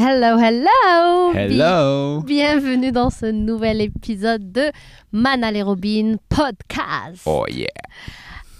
[0.00, 1.32] Hello, hello!
[1.34, 2.20] Hello!
[2.22, 4.70] Bienvenue dans ce nouvel épisode de
[5.10, 7.22] Manal et Robin Podcast.
[7.26, 7.66] Oh yeah!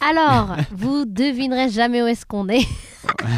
[0.00, 2.66] Alors, vous devinerez jamais où est-ce qu'on est.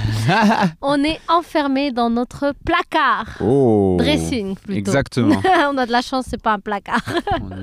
[0.80, 3.36] on est enfermé dans notre placard.
[3.42, 3.96] Oh!
[3.98, 4.78] Dressing plutôt.
[4.78, 5.36] Exactement.
[5.70, 7.04] on a de la chance, c'est pas un placard.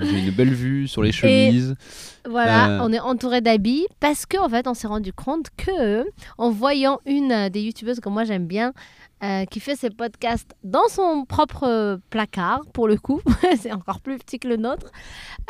[0.01, 1.73] J'ai une belle vue sur les chemises.
[2.29, 2.79] Voilà, Euh.
[2.83, 6.05] on est entouré d'habits parce qu'en fait, on s'est rendu compte que
[6.37, 8.73] en voyant une des youtubeuses que moi j'aime bien,
[9.23, 13.21] euh, qui fait ses podcasts dans son propre euh, placard, pour le coup,
[13.59, 14.91] c'est encore plus petit que le nôtre.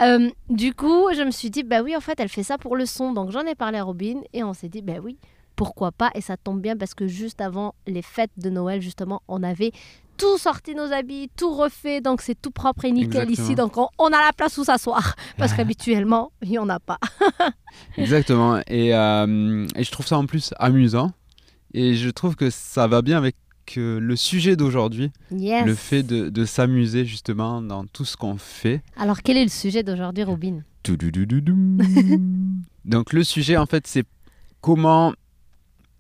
[0.02, 2.76] Euh, du coup, je me suis dit, bah oui, en fait, elle fait ça pour
[2.76, 3.12] le son.
[3.12, 5.18] Donc j'en ai parlé à Robin et on s'est dit, bah oui,
[5.58, 6.12] pourquoi pas?
[6.16, 9.72] Et ça tombe bien parce que juste avant les fêtes de Noël, justement, on avait
[10.18, 13.46] tout sorti nos habits, tout refait, donc c'est tout propre et nickel Exactement.
[13.46, 13.56] ici.
[13.56, 17.00] Donc on, on a la place où s'asseoir parce qu'habituellement, il n'y en a pas.
[17.98, 18.60] Exactement.
[18.68, 21.12] Et, euh, et je trouve ça en plus amusant.
[21.74, 23.36] Et je trouve que ça va bien avec
[23.78, 25.12] euh, le sujet d'aujourd'hui.
[25.32, 25.66] Yes.
[25.66, 28.82] Le fait de, de s'amuser justement dans tout ce qu'on fait.
[28.96, 30.62] Alors, quel est le sujet d'aujourd'hui, Robin?
[32.86, 34.06] Donc le sujet en fait c'est
[34.62, 35.14] comment,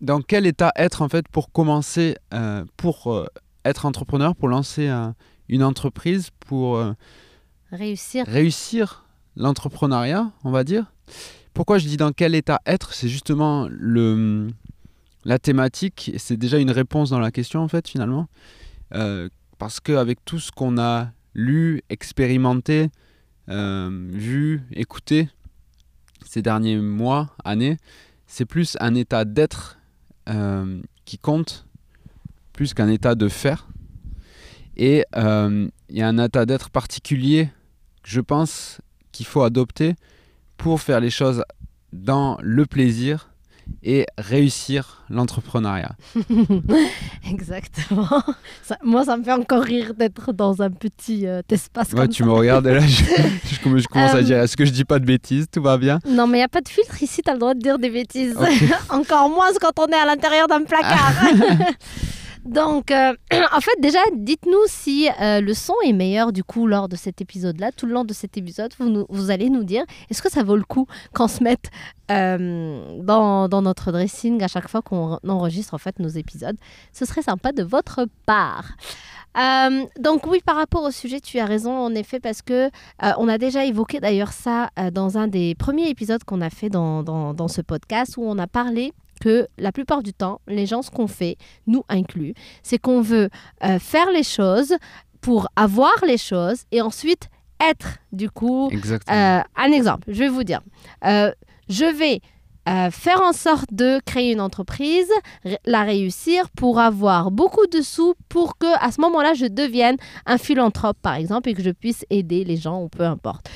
[0.01, 3.25] dans quel état être en fait pour commencer, euh, pour euh,
[3.65, 5.15] être entrepreneur, pour lancer un-
[5.49, 6.93] une entreprise, pour euh,
[7.71, 8.25] Réussir.
[8.27, 10.93] réussir l'entrepreneuriat, on va dire.
[11.53, 14.47] Pourquoi je dis dans quel état être C'est justement le,
[15.27, 18.29] la thématique, c'est déjà une réponse dans la question en fait finalement.
[18.95, 22.89] Euh, parce qu'avec tout ce qu'on a lu, expérimenté,
[23.49, 25.27] euh, vu, écouté
[26.25, 27.77] ces derniers mois, années,
[28.25, 29.77] c'est plus un état d'être
[30.29, 31.67] euh, qui compte,
[32.53, 33.67] plus qu'un état de faire.
[34.77, 37.49] Et il y a un état d'être particulier
[38.05, 38.79] je pense
[39.11, 39.95] qu'il faut adopter
[40.55, 41.43] pour faire les choses
[41.91, 43.29] dans le plaisir
[43.83, 45.91] et réussir l'entrepreneuriat.
[47.29, 48.07] Exactement.
[48.63, 52.09] Ça- moi, ça me fait encore rire d'être dans un petit euh, espace Ouais, comme
[52.09, 52.25] tu ça.
[52.27, 53.03] me regardes et là, je,
[53.51, 55.45] je commence je commence Euh, à dire est-ce que je dis pas de bêtises?
[55.51, 55.99] Tout va bien?
[56.07, 57.77] Non, mais il n'y a pas de filtre ici, tu as le droit de dire
[57.79, 58.35] des bêtises.
[58.89, 61.13] Encore moins quand on est à l'intérieur d'un placard.
[62.47, 63.13] Donc, euh,
[63.53, 67.21] en fait, déjà, dites-nous si euh, le son est meilleur du coup lors de cet
[67.21, 67.71] épisode-là.
[67.73, 70.63] Tout le long de cet épisode, vous, allez nous dire est-ce que ça vaut le
[70.63, 71.69] coup qu'on se mette
[72.09, 76.55] euh, dans, notre dressing à chaque fois qu'on enregistre en fait nos épisodes?
[76.93, 78.71] Ce serait sympa de votre part.
[79.99, 82.71] Donc oui, par rapport au sujet, tu as raison en effet parce que
[83.19, 87.47] on a déjà évoqué d'ailleurs ça dans un des premiers épisodes qu'on a fait dans
[87.47, 91.07] ce podcast où on a parlé que la plupart du temps, les gens, ce qu'on
[91.07, 92.33] fait, nous inclus,
[92.63, 93.29] c'est qu'on veut
[93.63, 94.75] euh, faire les choses
[95.21, 97.29] pour avoir les choses et ensuite
[97.59, 100.61] être du coup euh, un exemple, je vais vous dire.
[101.05, 101.31] Euh,
[101.69, 102.21] je vais
[102.67, 105.09] euh, faire en sorte de créer une entreprise,
[105.65, 109.95] la réussir pour avoir beaucoup de sous pour que à ce moment-là je devienne
[110.25, 113.49] un philanthrope par exemple et que je puisse aider les gens ou peu importe.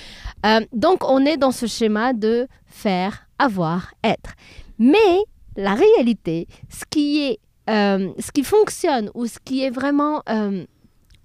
[0.46, 4.32] Euh, donc on est dans ce schéma de faire, avoir, être.
[4.80, 5.26] Mais
[5.56, 7.40] la réalité, ce qui est,
[7.70, 10.66] euh, ce qui fonctionne ou ce qui est vraiment euh,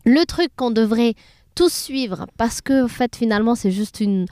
[0.05, 1.15] le truc qu'on devrait
[1.55, 4.27] tous suivre parce que en fait finalement c'est juste une,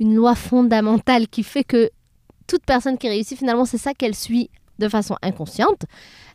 [0.00, 1.90] loi fondamentale qui fait que
[2.46, 5.82] toute personne qui réussit finalement c'est ça qu'elle suit de façon inconsciente.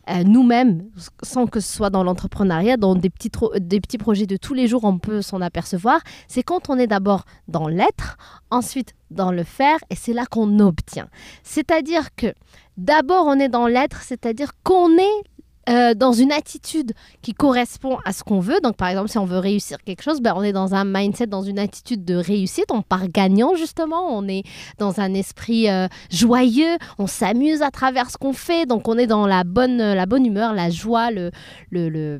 [0.08, 0.88] Euh, Nous-mêmes,
[1.24, 4.68] sans que ce soit dans l'entrepreneuriat, dans des petits, des petits projets de tous les
[4.68, 6.00] jours, on peut s'en apercevoir.
[6.28, 8.16] C'est quand on est d'abord dans l'être,
[8.52, 11.08] ensuite dans le faire, et c'est là qu'on obtient.
[11.42, 12.32] C'est-à-dire que
[12.76, 15.22] d'abord on est dans l'être, c'est-à-dire qu'on est
[15.68, 18.60] euh, dans une attitude qui correspond à ce qu'on veut.
[18.62, 21.26] Donc, par exemple, si on veut réussir quelque chose, ben, on est dans un mindset,
[21.26, 22.66] dans une attitude de réussite.
[22.70, 24.16] On part gagnant, justement.
[24.16, 24.44] On est
[24.78, 26.76] dans un esprit euh, joyeux.
[26.98, 28.66] On s'amuse à travers ce qu'on fait.
[28.66, 31.30] Donc, on est dans la bonne, la bonne humeur, la joie, le,
[31.70, 32.18] le, le-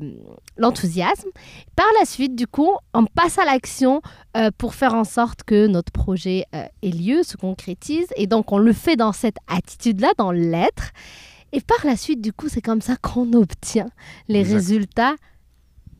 [0.57, 1.29] l'enthousiasme.
[1.75, 4.01] Par la suite, du coup, on passe à l'action
[4.35, 8.07] euh, pour faire en sorte que notre projet euh, ait lieu, se concrétise.
[8.15, 10.91] Et donc, on le fait dans cette attitude-là, dans l'être.
[11.53, 13.89] Et par la suite, du coup, c'est comme ça qu'on obtient
[14.27, 14.53] les Exact.
[14.55, 15.15] résultats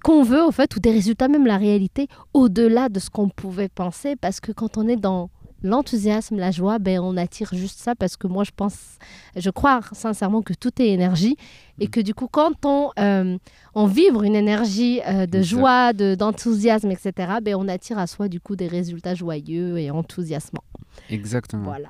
[0.04, 3.70] qu'on veut, au fait, ou des résultats, même la réalité, au-delà de ce qu'on pouvait
[3.70, 4.16] penser.
[4.16, 5.30] Parce que quand on est dans
[5.64, 7.96] l'enthousiasme, la joie, ben, on attire juste ça.
[7.96, 8.98] Parce que moi, je pense,
[9.36, 11.38] je crois sincèrement que tout est énergie.
[11.80, 13.38] Et que du coup, quand on, euh,
[13.76, 18.28] on vibre une énergie euh, de joie, de, d'enthousiasme, etc., ben, on attire à soi,
[18.28, 20.64] du coup, des résultats joyeux et enthousiasmants.
[21.10, 21.64] Exactement.
[21.64, 21.90] Voilà.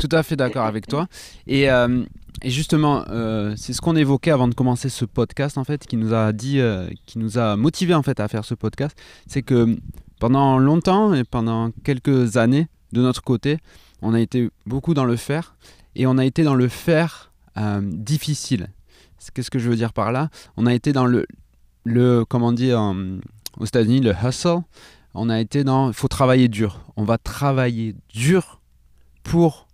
[0.00, 1.06] Tout à fait d'accord avec toi.
[1.46, 2.04] Et, euh,
[2.42, 5.96] et justement, euh, c'est ce qu'on évoquait avant de commencer ce podcast, en fait, qui
[5.96, 6.60] nous a dit,
[7.06, 9.76] qui nous a motivé en fait à faire ce podcast, c'est que
[10.18, 13.58] pendant longtemps et pendant quelques années, de notre côté,
[14.02, 15.56] on a été beaucoup dans le faire
[15.94, 18.68] et on a été dans le faire euh, difficile.
[19.34, 20.30] Qu'est-ce que je veux dire par là?
[20.56, 21.26] On a été dans le
[21.88, 23.18] le, comment dire, euh,
[23.58, 24.60] aux États-Unis, le hustle,
[25.14, 26.80] on a été dans, il faut travailler dur.
[26.96, 28.60] On va travailler dur
[29.22, 29.66] pour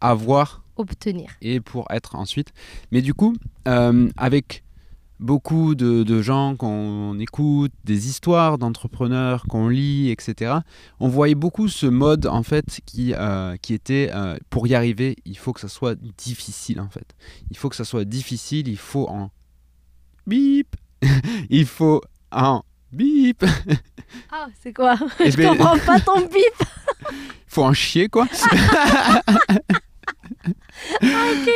[0.00, 1.30] avoir Obtenir.
[1.40, 2.52] et pour être ensuite.
[2.92, 3.34] Mais du coup,
[3.66, 4.64] euh, avec
[5.20, 10.58] beaucoup de, de gens qu'on écoute, des histoires d'entrepreneurs qu'on lit, etc.,
[11.00, 15.16] on voyait beaucoup ce mode en fait qui, euh, qui était euh, pour y arriver,
[15.24, 17.14] il faut que ça soit difficile en fait.
[17.50, 19.30] Il faut que ça soit difficile, il faut en
[20.26, 20.76] bip,
[21.50, 22.00] il faut
[22.30, 22.62] en
[22.92, 23.44] bip,
[24.32, 24.94] Ah, c'est quoi?
[25.20, 26.66] Et Je ben- comprends pas ton bip.
[27.10, 27.16] il
[27.46, 28.26] faut en chier quoi.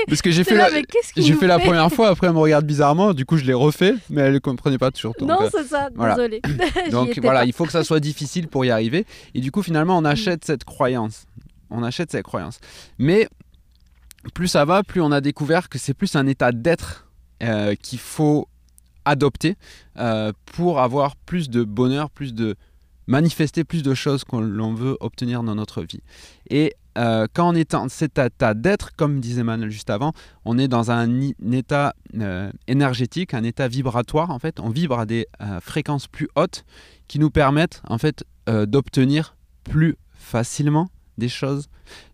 [0.07, 0.81] Parce que j'ai fait là, la,
[1.17, 4.23] J'ai fait première fois, après elle me regarde bizarrement, du coup je l'ai refait, mais
[4.23, 5.15] elle ne comprenait pas toujours.
[5.21, 6.15] Non, euh, c'est ça, voilà.
[6.15, 6.41] désolé.
[6.91, 7.47] Donc voilà, pas.
[7.47, 9.07] il faut que ça soit difficile pour y arriver.
[9.35, 11.27] Et du coup finalement on achète cette croyance.
[11.71, 12.59] On achète cette croyance.
[12.99, 13.29] Mais
[14.35, 17.09] plus ça va, plus on a découvert que c'est plus un état d'être
[17.43, 18.49] euh, qu'il faut
[19.05, 19.57] adopter
[19.99, 22.57] euh, pour avoir plus de bonheur, plus de
[23.07, 26.03] manifester plus de choses qu'on l'on veut obtenir dans notre vie.
[26.51, 30.12] Et euh, quand on est en cet état d'être, comme disait Manuel juste avant,
[30.44, 31.21] on est dans un,
[31.53, 34.61] état euh, énergétique, un état vibratoire en fait.
[34.61, 36.65] On vibre à des euh, fréquences plus hautes
[37.09, 41.69] qui nous permettent en fait d'obtenir plus facilement des choses,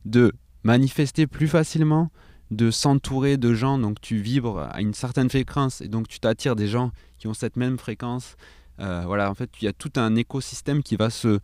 [0.04, 2.10] de manifester plus facilement,
[2.50, 3.78] de s'entourer de gens.
[3.78, 7.34] Donc tu vibres à une certaine fréquence et donc tu t'attires des gens qui ont
[7.34, 8.36] cette même fréquence.
[8.78, 11.40] Voilà, en fait, il y a tout un écosystème qui va se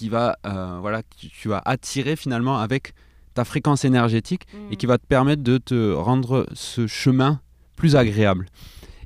[0.00, 2.94] qui va euh, voilà que tu, vas attirer finalement avec
[3.34, 7.42] ta fréquence énergétique et qui va te permettre de te rendre ce chemin
[7.76, 8.46] plus agréable.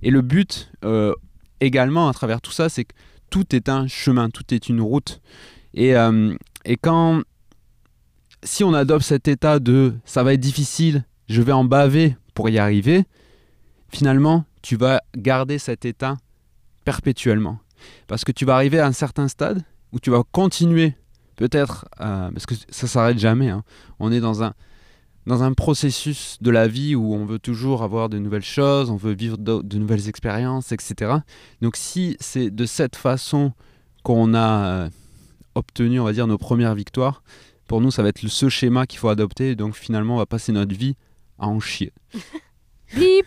[0.03, 1.13] Et le but euh,
[1.59, 2.95] également à travers tout ça, c'est que
[3.29, 5.21] tout est un chemin, tout est une route.
[5.75, 7.23] Et, euh, et quand,
[8.45, 12.49] si on adopte cet état de ça va être difficile, je vais en baver pour
[12.51, 13.03] y arriver,
[13.89, 16.19] finalement, tu vas garder cet état
[16.85, 17.59] perpétuellement.
[18.07, 19.65] Parce que tu vas arriver à un certain stade
[19.95, 20.95] où tu vas continuer,
[21.37, 23.49] peut-être, parce que ça s'arrête jamais.
[23.49, 23.63] hein.
[24.01, 24.53] On est dans un,
[25.55, 29.39] processus de la vie où on veut toujours avoir de nouvelles choses, on veut vivre
[29.39, 31.13] de, nouvelles expériences, etc.
[31.63, 33.53] Donc si c'est de cette façon
[34.03, 34.91] qu'on a euh,
[35.55, 37.23] obtenu, on va dire, nos premières victoires,
[37.69, 39.55] pour nous, ça va être le- ce schéma qu'il faut adopter.
[39.55, 40.97] Donc finalement, on va passer notre vie
[41.39, 41.93] à en chier.
[42.97, 43.27] Bip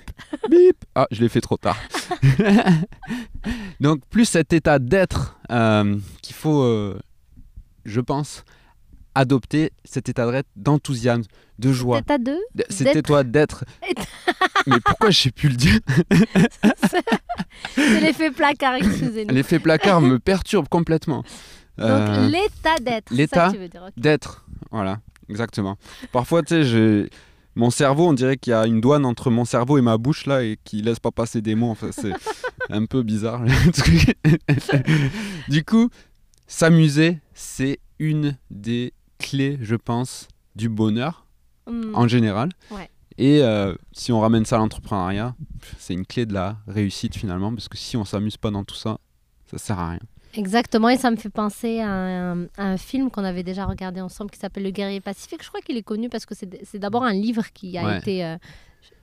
[0.49, 1.77] Bip Ah, je l'ai fait trop tard.
[3.79, 6.99] Donc, plus cet état d'être euh, qu'il faut, euh,
[7.85, 8.43] je pense,
[9.15, 11.23] adopter, cet état d'être d'enthousiasme,
[11.59, 12.01] de joie.
[12.01, 13.05] T'es à deux D- C'était d'être.
[13.07, 13.65] toi d'être.
[13.89, 14.05] Être.
[14.67, 15.79] Mais pourquoi je sais plus le dire?
[17.75, 19.33] C'est l'effet placard, excusez-nous.
[19.33, 21.23] L'effet placard me perturbe complètement.
[21.77, 23.11] Donc, Euh, l'état d'être.
[23.13, 23.51] l'état
[23.95, 24.45] d'être.
[24.71, 24.99] Voilà,
[25.29, 25.77] exactement.
[26.11, 27.09] Parfois, tu sais, j'ai-
[27.57, 30.25] mon cerveau, on dirait qu'il y a une douane entre mon cerveau et ma bouche
[30.25, 31.71] là et qui laisse pas passer des mots.
[31.71, 32.13] Enfin, c'est
[32.69, 33.43] un peu bizarre.
[35.49, 35.89] du coup,
[36.47, 41.23] s'amuser, c'est une des clés, je pense, du bonheur
[41.69, 41.93] Hmm.
[41.95, 42.47] en général.
[42.71, 42.89] Ouais.
[43.17, 45.35] Et euh, si on ramène ça à l'entrepreneuriat,
[45.77, 48.75] c'est une clé de la réussite finalement, parce que si on s'amuse pas dans tout
[48.75, 48.99] ça,
[49.51, 49.99] ça sert à rien.
[50.37, 54.01] Exactement, et ça me fait penser à un, à un film qu'on avait déjà regardé
[54.01, 55.41] ensemble qui s'appelle Le guerrier pacifique.
[55.43, 57.97] Je crois qu'il est connu parce que c'est d'abord un livre qui a Ouais.
[57.99, 58.23] été.
[58.23, 58.37] euh,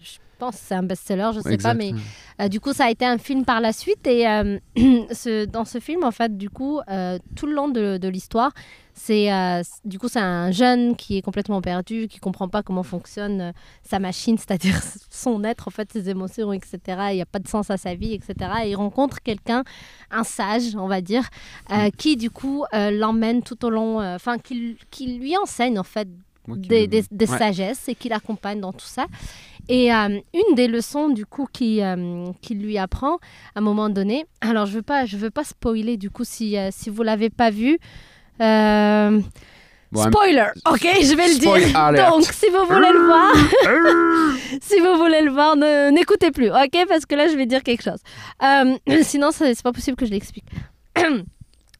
[0.01, 1.71] je, pense que c'est un best-seller, je sais Exact.
[1.71, 1.93] pas, mais
[2.41, 4.05] euh, du coup, ça a été un film par la suite.
[4.09, 7.99] Et euh, ce- dans ce film, en fait, du coup, euh, tout le long de,
[7.99, 8.51] de l'histoire,
[8.97, 9.29] c'est
[9.85, 13.53] du coup c'est un jeune qui est complètement perdu, qui comprend pas comment fonctionne
[13.83, 16.79] sa machine, c'est-à-dire son être, en fait, ses émotions, etc.
[17.11, 18.35] Il n'y a pas de sens à sa vie, etc.
[18.65, 19.63] Et il rencontre quelqu'un,
[20.11, 21.29] un sage, on va dire,
[21.97, 26.09] qui du coup l'emmène tout au long, enfin qui, qui lui enseigne en fait
[26.47, 27.39] Moi des, des- des Ouais.
[27.39, 29.07] sagesses et qui l'accompagne dans tout ça.
[29.69, 33.15] Et euh, une des leçons du coup qui, euh, qui lui apprend
[33.55, 36.57] à un moment donné, alors je veux pas, je veux pas spoiler du coup si,
[36.59, 37.79] euh, si vous l'avez pas vu.
[39.93, 41.79] Bon, spoiler, ok, je vais le dire.
[41.79, 42.11] alert.
[42.11, 43.33] Donc si vous voulez le voir,
[44.61, 47.63] si vous voulez le voir, ne- n'écoutez plus, ok, parce que là je vais dire
[47.63, 48.01] quelque chose.
[49.03, 50.47] Sinon c'est pas possible que je l'explique.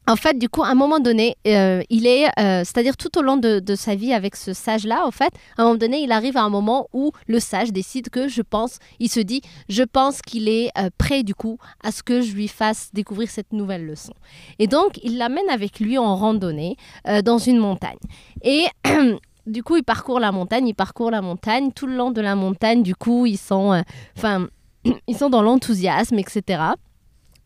[0.07, 3.23] En fait, du coup, à un moment donné, euh, il est, euh, c'est-à-dire tout au
[3.23, 6.37] long de, sa vie avec ce sage-là, en fait, à un moment donné, il arrive
[6.37, 10.21] à un moment où le sage décide que je pense, il se dit, je pense
[10.21, 13.85] qu'il est euh, prêt, du coup, à ce que je lui fasse découvrir cette nouvelle
[13.85, 14.13] leçon.
[14.59, 16.77] Et donc, il l'amène avec lui en randonnée
[17.23, 17.97] dans une montagne.
[18.43, 18.65] Et
[19.47, 21.71] du coup, il parcourt la montagne, il parcourt la montagne.
[21.71, 23.83] Tout le long de la montagne, du coup, ils sont,
[24.17, 24.47] enfin,
[25.07, 26.61] ils sont dans l'enthousiasme, etc.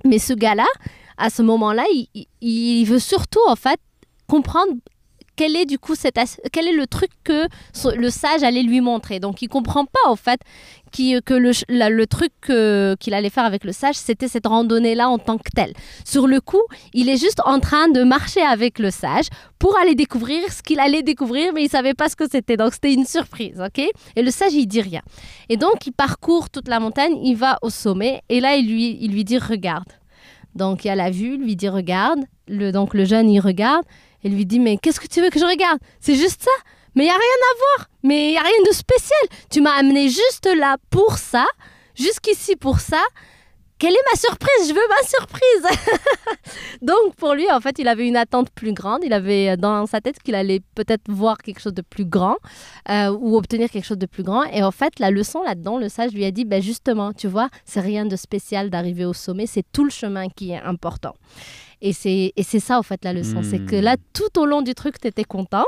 [0.06, 0.68] Mais ce gars-là,
[1.20, 1.86] à ce moment-là,
[2.42, 3.80] il, veut surtout, en fait,
[4.28, 4.74] comprendre
[5.36, 5.94] quel est du coup
[6.52, 7.48] quel est le truc que
[7.96, 9.22] le sage allait lui montrer.
[9.22, 10.42] Donc il comprend pas en fait
[10.92, 12.34] qui, que le, le truc
[13.00, 15.72] qu'il allait faire avec le sage, c'était cette randonnée-là en tant que telle.
[16.04, 16.62] Sur le coup,
[16.94, 19.28] il est juste en train de marcher avec le sage
[19.60, 22.58] pour aller découvrir ce qu'il allait découvrir, mais il savait pas ce que c'était.
[22.58, 23.80] Donc c'était une surprise, ok?
[24.18, 25.04] Et le sage, il dit rien.
[25.48, 28.98] Et donc il parcourt toute la montagne, il va au sommet, et là il lui,
[29.00, 29.88] il lui dit regarde.
[30.60, 32.20] Donc il y a la vue, lui dit regarde.
[32.48, 33.86] Le, donc le jeune, il regarde
[34.24, 35.80] et lui dit mais qu'est-ce que tu veux que je regarde?
[36.02, 36.52] C'est juste ça?
[36.96, 37.90] Mais il y a rien à voir.
[38.04, 39.20] Mais il y a rien de spécial.
[39.50, 41.46] Tu m'as amené juste là pour ça,
[41.96, 43.02] jusqu'ici pour ça.
[43.80, 44.68] Quelle est ma surprise?
[44.68, 45.80] Je veux ma surprise.
[46.82, 49.04] Donc pour lui, en fait, il avait une attente plus grande.
[49.06, 52.36] Il avait euh, dans sa tête qu'il allait peut-être voir quelque chose de plus grand
[52.90, 54.44] euh, ou obtenir quelque chose de plus grand.
[54.46, 57.50] Et en fait, la leçon là-dedans, le sage lui a dit, ben justement, tu vois,
[57.64, 61.16] c'est rien de spécial d'arriver au sommet, c'est tout le chemin qui est important.
[61.82, 63.42] Et c'est, et c'est ça, en fait, la leçon.
[63.42, 63.84] C'est que Hmm.
[63.84, 65.64] là, tout au long du truc, tu étais content.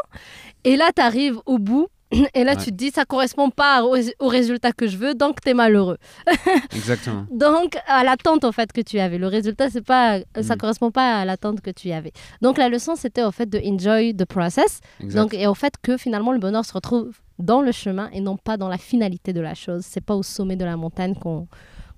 [0.65, 1.88] Et là, tu arrives au bout.
[2.34, 2.58] Et là, Ouais.
[2.58, 5.53] tu te dis, ça correspond pas au, au résultat que je veux, donc tu es
[5.53, 5.98] malheureux.
[6.75, 7.25] Exactement.
[7.32, 9.18] Donc, à l'attente, en fait, que tu avais.
[9.18, 10.58] Le résultat, c'est pas, ça Mm.
[10.58, 12.12] correspond pas à l'attente que tu avais.
[12.41, 14.80] Donc, la leçon, c'était, au fait, de enjoy the process.
[15.00, 15.22] Exact.
[15.22, 18.38] Donc, et au fait que finalement, le bonheur se retrouve dans le chemin et non
[18.38, 19.84] pas dans la finalité de la chose.
[19.88, 21.48] C'est pas au sommet de la montagne qu'on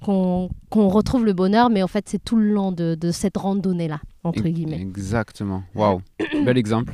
[0.04, 0.50] qu'on
[0.90, 4.44] retrouve le bonheur, mais en fait, c'est tout le long de, de cette randonnée-là, entre
[4.44, 4.82] guillemets.
[4.82, 5.64] Exactement.
[5.76, 6.02] Waouh.
[6.46, 6.94] Bel exemple.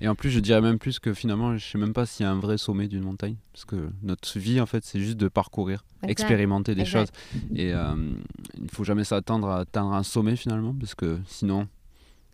[0.00, 2.28] Et en plus, je dirais même plus que finalement, je sais même pas s'il y
[2.28, 3.36] a un vrai sommet d'une montagne.
[3.52, 6.10] Parce que notre vie, en fait, c'est juste de parcourir, Exact.
[6.10, 7.12] expérimenter des Exact.
[7.12, 7.40] choses.
[7.54, 7.94] Et euh,
[8.56, 10.74] il ne faut jamais s'attendre à atteindre un sommet finalement.
[10.78, 11.68] Parce que sinon,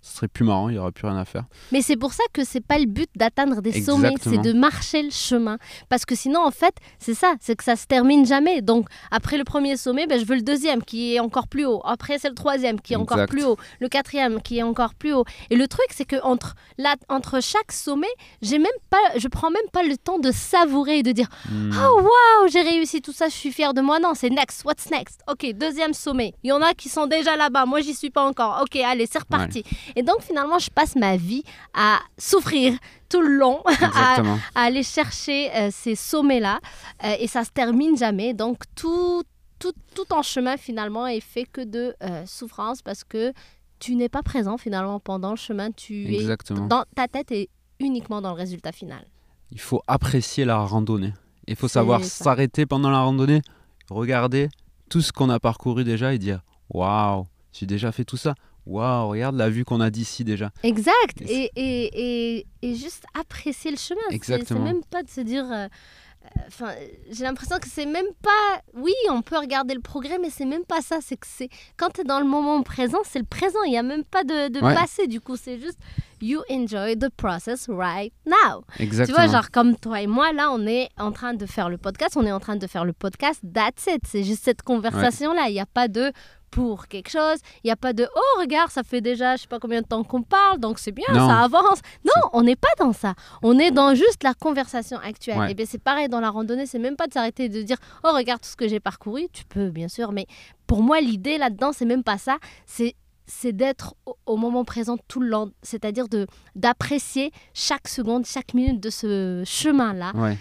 [0.03, 1.45] ce serait plus marrant, il n'y aura plus rien à faire.
[1.71, 5.03] Mais c'est pour ça que c'est pas le but d'atteindre des sommets, c'est de marcher
[5.03, 5.59] le chemin.
[5.89, 8.63] Parce que sinon, en fait, c'est ça, c'est que ça se termine jamais.
[8.63, 11.81] Donc, après le premier sommet, ben, je veux le deuxième qui est encore plus haut.
[11.85, 13.57] Après, c'est le troisième qui est encore plus haut.
[13.81, 15.25] Le quatrième qui est encore plus haut.
[15.51, 19.51] Et le truc, c'est que entre, là, entre chaque sommet, j'ai même pas, je prends
[19.51, 21.73] même pas le temps de savourer et de dire Hmm.
[21.75, 23.99] Oh waouh, j'ai réussi tout ça, je suis fière de moi.
[23.99, 25.21] Non, c'est next, what's next?
[25.31, 26.35] Ok, deuxième sommet.
[26.43, 28.61] Il y en a qui sont déjà là-bas, moi j'y suis pas encore.
[28.63, 29.65] Ok, allez, c'est reparti.
[29.97, 31.43] Et donc finalement, je passe ma vie
[31.75, 32.75] à souffrir
[33.09, 33.63] tout le long,
[33.95, 34.23] à,
[34.55, 36.61] aller chercher euh, ces sommets-là.
[37.05, 38.35] euh, et ça se termine jamais.
[38.35, 39.23] Donc tout,
[39.59, 43.33] tout, tout en chemin finalement est fait que de euh, souffrance parce que
[43.79, 45.71] tu n'es pas présent finalement pendant le chemin.
[45.73, 46.67] Tu Exactement.
[46.67, 47.49] es dans ta tête est
[47.81, 49.05] uniquement dans le résultat final.
[49.51, 51.13] Il faut apprécier la randonnée.
[51.47, 53.43] Il faut savoir s'arrêter pendant la randonnée,
[53.91, 54.49] regarder
[54.89, 58.35] tout ce qu'on a parcouru déjà et dire Waouh, j'ai déjà fait tout ça.
[58.67, 60.51] Waouh, regarde la vue qu'on a d'ici déjà.
[60.63, 61.21] Exact.
[61.23, 64.01] Et Et, et, juste apprécier le chemin.
[64.11, 64.61] C'est- C'est Exactement.
[64.65, 65.45] même pas de se dire.
[65.51, 66.71] euh, euh, Enfin,
[67.11, 68.61] j'ai l'impression que c'est même pas.
[68.75, 70.99] Oui, on peut regarder le progrès, mais c'est même pas ça.
[71.01, 73.59] C'est que c'est quand tu es dans le moment présent, c'est le présent.
[73.67, 74.73] Il y a même pas de, de Ouais.
[74.75, 75.09] passé.
[75.09, 75.79] Du coup, c'est juste
[76.21, 78.63] you enjoy the process right now.
[78.79, 79.19] Exactement.
[79.19, 81.79] Tu vois, genre comme toi et moi, là, on est en train de faire le
[81.79, 82.17] podcast.
[82.17, 83.41] On est en train de faire le podcast.
[83.53, 84.03] That's it.
[84.07, 85.49] C'est juste cette conversation-là.
[85.49, 86.13] Il n'y a pas de
[86.53, 87.39] pour quelque chose.
[87.65, 89.87] Il n'y a pas de oh, regarde, ça fait déjà je sais pas combien de
[89.87, 91.27] temps qu'on parle, donc c'est bien, Non.
[91.27, 91.81] ça avance.
[92.05, 93.15] Non, on n'est pas dans ça.
[93.43, 95.39] On est dans juste la conversation actuelle.
[95.39, 95.51] Ouais.
[95.51, 96.67] Et bien, c'est pareil dans la randonnée.
[96.67, 99.27] C'est même pas de s'arrêter et de dire oh, regarde tout ce que j'ai parcouru.
[99.33, 100.13] Tu peux, bien sûr.
[100.13, 100.27] Mais
[100.67, 102.37] pour moi, l'idée là-dedans, c'est même pas ça.
[102.67, 102.95] C'est
[103.25, 108.53] c'est d'être au, au moment présent tout le long, c'est-à-dire de d'apprécier chaque seconde, chaque
[108.53, 110.37] minute de ce chemin-là, Ouais,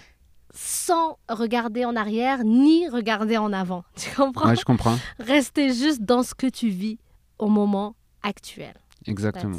[0.52, 3.84] sans regarder en arrière ni regarder en avant.
[3.96, 4.48] Tu comprends?
[4.48, 4.98] Ouais, je comprends.
[5.18, 6.98] Rester juste dans ce que tu vis
[7.38, 8.74] au moment actuel.
[9.06, 9.58] Exactement.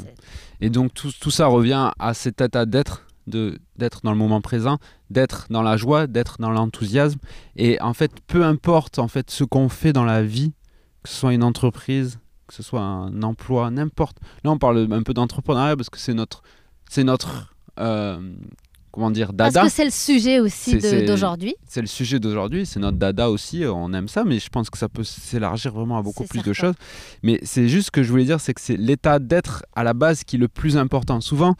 [0.60, 4.40] Et donc tout, tout ça revient à cet état d'être, de d'être dans le moment
[4.40, 4.78] présent,
[5.10, 7.18] d'être dans la joie, d'être dans l'enthousiasme.
[7.56, 10.52] Et en fait, peu importe en fait ce qu'on fait dans la vie,
[11.02, 14.18] que ce soit une entreprise, que ce soit un emploi, n'importe.
[14.44, 16.42] Là, on parle un peu d'entrepreneuriat parce que c'est notre,
[16.88, 18.34] c'est notre, euh,
[18.94, 19.66] comment dire, Parce dada.
[19.66, 21.56] que c'est le sujet aussi d'aujourd'hui.
[21.66, 24.70] C'est le sujet d'aujourd'hui, c'est notre dada aussi, euh, on aime ça, mais je pense
[24.70, 26.74] que ça peut s'élargir vraiment à beaucoup plus de choses.
[27.24, 29.94] Mais c'est juste ce que je voulais dire, c'est que c'est l'état d'être à la
[29.94, 31.20] base qui est le plus important.
[31.20, 31.56] Souvent,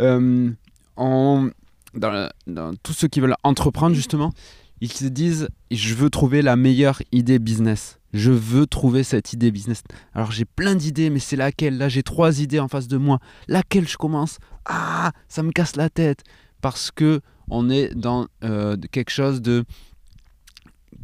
[0.00, 0.50] euh,
[0.96, 1.50] on-
[1.94, 4.32] dans, dans tous ceux qui veulent entreprendre, justement,
[4.80, 7.98] ils se disent Je veux trouver la meilleure idée business.
[8.14, 9.82] Je veux trouver cette idée business.
[10.14, 11.76] Alors j'ai plein d'idées, mais c'est laquelle?
[11.76, 13.18] Là, j'ai trois idées en face de moi.
[13.48, 14.38] Laquelle je commence?
[14.64, 16.22] Ah, ça me casse la tête.
[16.60, 19.64] Parce que on est dans euh, quelque chose de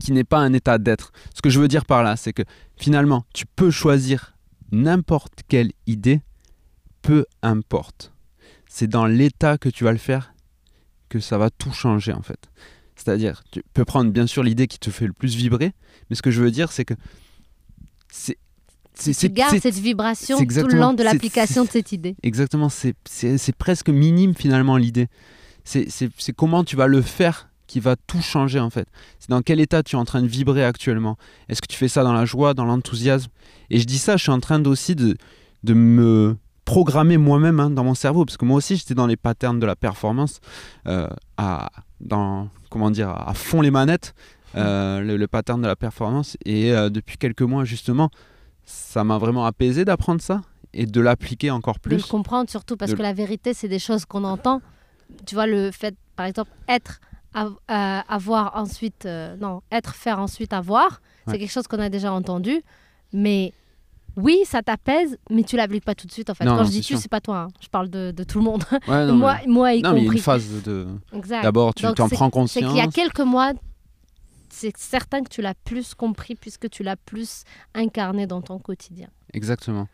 [0.01, 1.13] qui n'est pas un état d'être.
[1.35, 2.43] Ce que je veux dire par là, c'est que
[2.77, 4.37] finalement, tu peux choisir
[4.73, 6.21] n'importe quelle idée,
[7.03, 8.13] peu importe.
[8.69, 10.35] C'est dans l'état que tu vas le faire
[11.09, 12.51] que ça va tout changer en fait.
[12.97, 15.73] C'est-à-dire, tu peux prendre bien sûr l'idée qui te fait le plus vibrer,
[16.09, 16.95] mais ce que je veux dire, c'est que
[18.11, 18.37] c'est
[18.97, 22.17] Tu gardes cette vibration tout le long de l'application de cette idée.
[22.23, 25.09] Exactement, c'est presque minime finalement l'idée.
[25.65, 28.87] C'est comment tu vas le faire qui va tout changer en fait.
[29.19, 31.17] C'est dans quel état tu es en train de vibrer actuellement.
[31.49, 33.31] Est-ce que tu fais ça dans la joie, dans l'enthousiasme?
[33.71, 35.17] Et je dis ça, je suis en train aussi de,
[35.65, 39.17] de me programmer moi-même hein, dans mon cerveau, parce que moi aussi j'étais dans les
[39.17, 40.41] patterns de la performance,
[40.87, 44.15] euh, à, dans, comment dire, à fond les manettes,
[44.57, 46.37] euh, le, le pattern de la performance.
[46.45, 48.11] Et euh, depuis quelques mois justement,
[48.65, 50.43] ça m'a vraiment apaisé d'apprendre ça
[50.75, 52.07] et de l'appliquer encore De le plus.
[52.07, 54.61] comprendre surtout parce De- que la vérité, c'est des choses qu'on entend.
[55.27, 57.01] Tu vois, le fait, par exemple, être,
[57.37, 57.51] euh,
[58.09, 62.63] avoir ensuite, euh, non, être, faire ensuite, avoir, c'est quelque chose qu'on a déjà entendu.
[63.13, 63.53] Mais
[64.17, 66.45] oui, ça t'apaise, mais tu l'appliques pas tout de suite en fait.
[66.45, 67.39] Non, Quand non, je dis c'est tu, c'est pas toi.
[67.39, 67.49] hein.
[67.61, 68.63] Je parle de, de tout le monde.
[68.87, 70.87] Ouais, non, moi, mais- moi y non, mais il y a une phase de.
[71.43, 72.71] D'abord, tu t'en c'est- prends C'est conscience.
[72.73, 73.53] qu'il y a quelques mois,
[74.51, 77.43] c'est certain que tu l'as plus compris puisque tu l'as plus
[77.75, 79.09] incarné dans ton quotidien.
[79.33, 79.89] Exactement.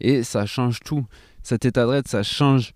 [0.00, 1.04] Et ça change tout.
[1.42, 2.72] Cet état de ça change.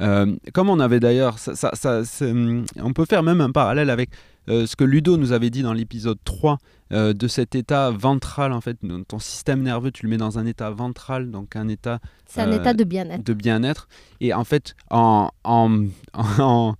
[0.00, 3.50] Euh, comme on avait d'ailleurs, ça, ça- ça- c'est, hum, on peut faire même un
[3.50, 4.10] parallèle avec
[4.48, 6.58] euh, ce que Ludo nous avait dit dans l'épisode 3
[6.92, 8.52] euh, de cet état ventral.
[8.52, 8.76] En fait,
[9.08, 12.52] ton système nerveux, tu le mets dans un état ventral, donc un état C'est un
[12.52, 13.24] état de bien-être.
[13.24, 13.88] de bien-être.
[14.20, 15.86] Et en fait, en, en,
[16.38, 16.74] en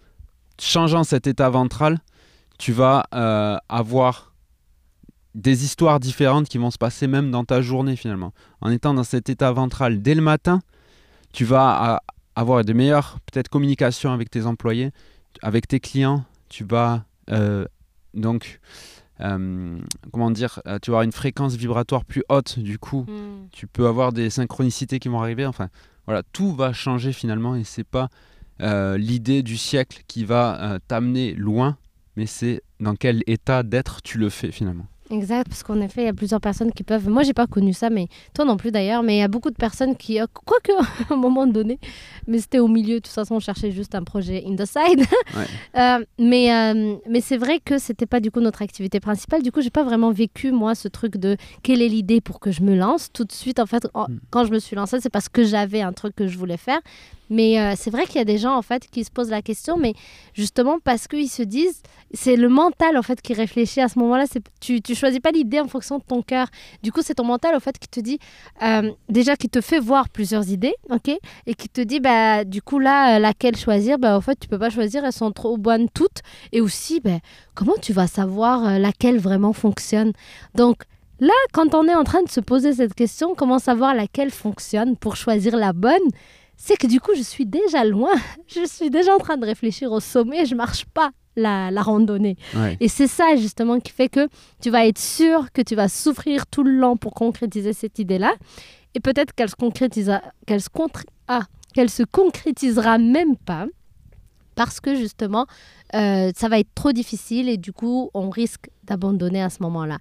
[0.61, 1.99] changeant cet état ventral,
[2.59, 3.01] tu vas
[3.69, 4.33] avoir
[5.35, 8.33] des histoires différentes qui vont se passer même dans ta journée finalement.
[8.61, 10.61] En étant dans cet état ventral dès le matin,
[11.33, 12.01] tu vas
[12.37, 14.93] avoir de meilleures peut-être communications avec tes employés,
[15.43, 16.25] avec tes clients.
[16.49, 17.67] Tu vas euh,
[18.15, 18.61] donc,
[19.21, 19.79] euh,
[20.13, 23.49] comment dire, euh, tu vas avoir une fréquence vibratoire plus haute du coup Hmm.
[23.53, 25.47] tu peux avoir des synchronicités qui vont arriver.
[25.47, 25.69] Enfin,
[26.07, 28.09] voilà, tout va changer finalement et c'est pas
[28.61, 31.77] euh, l'idée du siècle qui va euh, t'amener loin,
[32.17, 34.87] mais c'est dans quel état d'être tu le fais finalement.
[35.11, 37.09] Exact, parce qu'en effet, il y a plusieurs personnes qui peuvent.
[37.09, 39.05] Moi, j'ai pas connu ça, mais toi non plus d'ailleurs.
[39.05, 40.73] Mais il y a beaucoup de personnes qui, euh, quoique
[41.11, 41.79] à un moment donné,
[42.27, 42.97] mais c'était au milieu.
[42.97, 45.05] De toute façon, on cherchait juste un projet in the side.
[45.37, 45.45] Ouais.
[45.81, 49.43] Euh, mais euh, mais c'est vrai que c'était pas du coup notre activité principale.
[49.43, 52.51] Du coup, j'ai pas vraiment vécu moi ce truc de quelle est l'idée pour que
[52.51, 53.59] je me lance tout de suite.
[53.61, 54.19] En fait, en- Mm.
[54.31, 56.79] quand je me suis lancée, c'est parce que j'avais un truc que je voulais faire.
[57.31, 59.43] Mais euh, c'est vrai qu'il y a des gens en fait qui se posent la
[59.43, 59.95] question, mais
[60.35, 64.25] justement parce qu'ils se disent, c'est le mental en fait qui réfléchit à ce moment-là.
[64.61, 66.49] Tu tu choisis pas l'idée en fonction de ton cœur.
[66.83, 68.19] Du coup, c'est ton mental en fait qui te dit
[68.63, 71.11] euh, déjà qui te fait voir plusieurs idées, ok,
[71.47, 73.99] et qui te dit bah du coup là euh, laquelle choisir?
[73.99, 76.21] Bah en fait tu peux pas choisir, elles sont trop bonnes toutes.
[76.53, 77.19] Et aussi bah,
[77.55, 80.13] comment tu vas savoir laquelle vraiment fonctionne?
[80.55, 80.85] Donc
[81.19, 84.97] Là, quand on est en train de se poser cette question, comment savoir laquelle fonctionne
[84.97, 86.11] pour choisir la bonne
[86.57, 88.13] c'est que du coup, je suis déjà loin.
[88.49, 90.47] Je suis déjà en train de réfléchir au sommet.
[90.47, 92.37] Je marche pas la, la randonnée.
[92.55, 92.77] Ouais.
[92.81, 94.29] Et c'est ça justement qui fait que
[94.63, 98.35] tu vas être sûr que tu vas souffrir tout le long pour concrétiser cette idée-là.
[98.95, 100.69] Et peut-être qu'elle se concrétisera, qu'elle se,
[101.29, 101.43] ah,
[101.75, 103.67] qu'elle se concrétisera même pas
[104.55, 105.47] parce que justement,
[105.95, 109.99] euh, ça va être trop difficile et du coup, on risque d'abandonner à ce moment-là.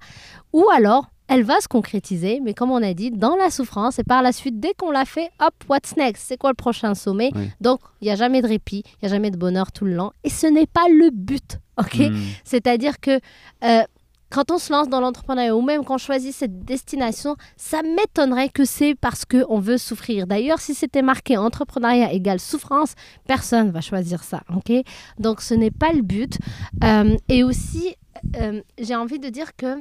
[0.54, 4.04] Ou alors, elle va se concrétiser, mais comme on a dit, dans la souffrance et
[4.04, 6.24] par la suite, dès qu'on l'a fait, hop, what's next?
[6.28, 7.32] C'est quoi le prochain sommet?
[7.36, 7.50] Oui.
[7.62, 9.96] Donc, il n'y a jamais de répit, il n'y a jamais de bonheur tout le
[9.96, 10.12] long.
[10.24, 12.00] Et ce n'est pas le but, ok?
[12.00, 12.16] Mm.
[12.44, 13.20] c'est-à-dire que
[13.64, 13.84] euh,
[14.30, 18.50] quand on se lance dans l'entrepreneuriat ou même quand on choisit cette destination, ça m'étonnerait
[18.50, 20.28] que c'est parce qu'on veut souffrir.
[20.28, 22.96] D'ailleurs, si c'était marqué entrepreneuriat égale souffrance,
[23.28, 24.42] personne va choisir ça.
[24.54, 24.74] ok?
[25.20, 26.38] Donc ce n'est pas le but.
[26.84, 27.96] Euh, et aussi,
[28.38, 29.78] euh, j'ai envie de dire que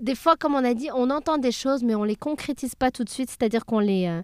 [0.00, 2.90] des fois, comme on a dit, on entend des choses, mais on les concrétise pas
[2.90, 4.22] tout de suite, c'est-à-dire qu'on les, euh,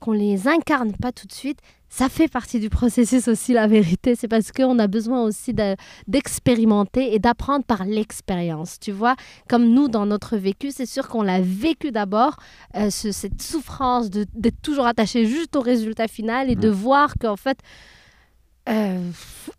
[0.00, 1.58] qu'on les incarne pas tout de suite.
[1.90, 4.14] Ça fait partie du processus aussi, la vérité.
[4.14, 5.74] C'est parce qu'on a besoin aussi de,
[6.06, 8.78] d'expérimenter et d'apprendre par l'expérience.
[8.78, 9.16] Tu vois,
[9.48, 12.36] comme nous, dans notre vécu, c'est sûr qu'on l'a vécu d'abord,
[12.76, 17.36] euh, ce- cette souffrance d'être toujours attaché juste au résultat final et de voir qu'en
[17.36, 17.58] fait,
[18.68, 19.10] euh,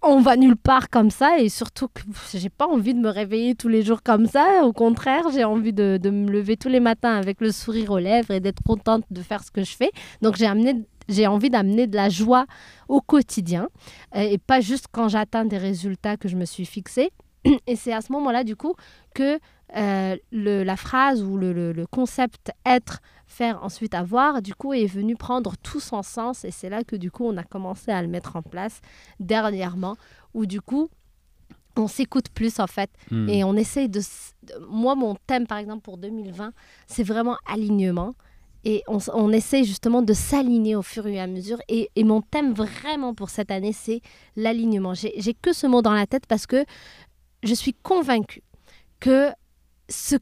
[0.02, 2.02] on va nulle part comme ça et surtout que
[2.34, 4.64] j'ai pas envie de me réveiller tous les jours comme ça.
[4.64, 8.00] Au contraire, j'ai envie de, de me lever tous les matins avec le sourire aux
[8.00, 9.92] lèvres et d'être contente de faire ce que je fais.
[10.22, 12.46] Donc j'ai amené j'ai envie d'amener de la joie
[12.88, 13.68] au quotidien
[14.16, 17.10] euh, et pas juste quand j'atteins des résultats que je me suis fixé.
[17.68, 18.76] Et c'est à ce moment-là, du coup,
[19.16, 19.40] que
[19.76, 24.74] euh, le- la phrase ou le, le- le concept être, faire, ensuite avoir, du coup,
[24.74, 26.44] est venu prendre tout son sens.
[26.46, 28.82] Et c'est là que, du coup, on a commencé à le mettre en place
[29.20, 29.96] dernièrement,
[30.34, 30.90] où, du coup,
[31.76, 32.90] on s'écoute plus, en fait.
[33.12, 33.30] Mm.
[33.30, 34.02] Et on essaye de,
[34.70, 36.52] Moi, mon thème, par exemple, pour 2020,
[36.88, 38.16] c'est vraiment alignement.
[38.66, 41.60] Et on, on essaye justement de s'aligner au fur et à mesure.
[41.70, 44.02] Et, et mon thème vraiment pour cette année, c'est
[44.36, 44.94] l'alignement.
[44.94, 46.66] J'ai j'ai que ce mot dans la tête parce que
[47.44, 48.44] je suis convaincue
[49.00, 49.30] que
[49.90, 50.16] ce,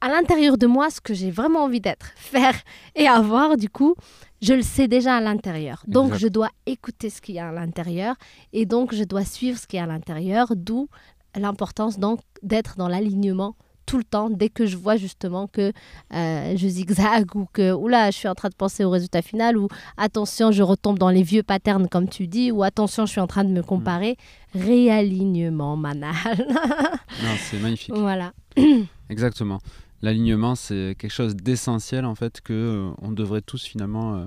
[0.00, 2.54] à l'intérieur de moi ce que j'ai vraiment envie d'être, faire
[2.94, 3.94] et avoir, du coup,
[4.42, 5.82] je le sais déjà à l'intérieur.
[5.86, 6.20] Donc, Exact.
[6.20, 8.16] je dois écouter ce qu'il y a à l'intérieur
[8.52, 10.88] et donc je dois suivre ce qu'il y a à l'intérieur, d'où
[11.36, 15.72] l'importance donc d'être dans l'alignement tout le temps dès que je vois justement que
[16.14, 19.56] euh, je zigzague ou que oula je suis en train de penser au résultat final
[19.56, 23.20] ou attention je retombe dans les vieux patterns comme tu dis ou attention je suis
[23.20, 24.16] en train de me comparer
[24.54, 27.94] réalignement manal Non, c'est magnifique.
[27.94, 28.32] voilà
[29.10, 29.60] Exactement.
[30.02, 34.26] L'alignement, c'est quelque chose d'essentiel en fait que euh, on devrait tous finalement euh,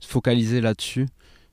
[0.00, 1.06] se focaliser là-dessus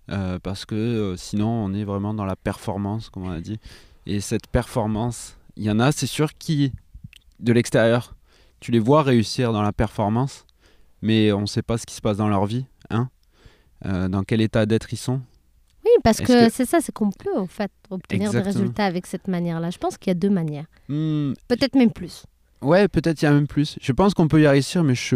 [0.10, 3.60] euh, parce que euh, sinon on est vraiment dans la performance, comme on a dit.
[4.06, 6.74] Et cette performance, il y en a, c'est sûr, qui
[7.42, 8.16] de l'extérieur,
[8.60, 10.46] tu les vois réussir dans la performance,
[11.02, 13.10] mais on ne sait pas ce qui se passe dans leur vie, hein
[13.86, 15.22] Euh, dans quel état d'être ils sont.
[15.84, 19.08] oui parce que, que- c'est ça c'est qu'on peut en fait obtenir des résultats avec
[19.08, 22.24] cette manière là je pense qu'il y a deux manières Hmm, peut-être même plus
[22.62, 23.80] Ouais, peut-être il y a même plus.
[23.82, 25.16] Je pense qu'on peut y réussir, mais je,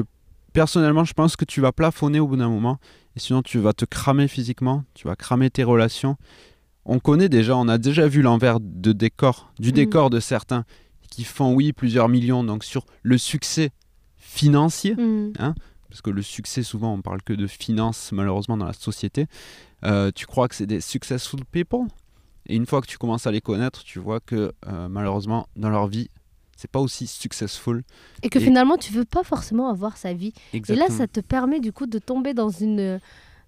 [0.52, 2.80] personnellement, je pense que tu vas plafonner au bout d'un moment.
[3.16, 6.18] Et sinon, tu vas te cramer physiquement, tu vas cramer tes relations.
[6.86, 9.76] On connaît déjà, on a déjà vu l'envers de décor, du Mhm.
[9.76, 10.66] décor de certains
[11.16, 13.72] qui font, oui, plusieurs millions, donc sur le succès
[14.18, 14.96] financier.
[14.96, 15.32] Hmm.
[15.90, 19.28] Parce que le succès, souvent, on parle que de finances, malheureusement, dans la société.
[19.86, 21.88] Euh, tu crois que c'est des successful people.
[22.48, 25.70] Et une fois que tu commences à les connaître, tu vois que, euh, malheureusement, dans
[25.70, 26.10] leur vie,
[26.58, 27.84] c'est pas aussi successful.
[28.24, 31.20] et que Et- finalement tu veux pas forcément avoir sa vie Et là, ça te
[31.22, 33.00] permet du coup de tomber dans une,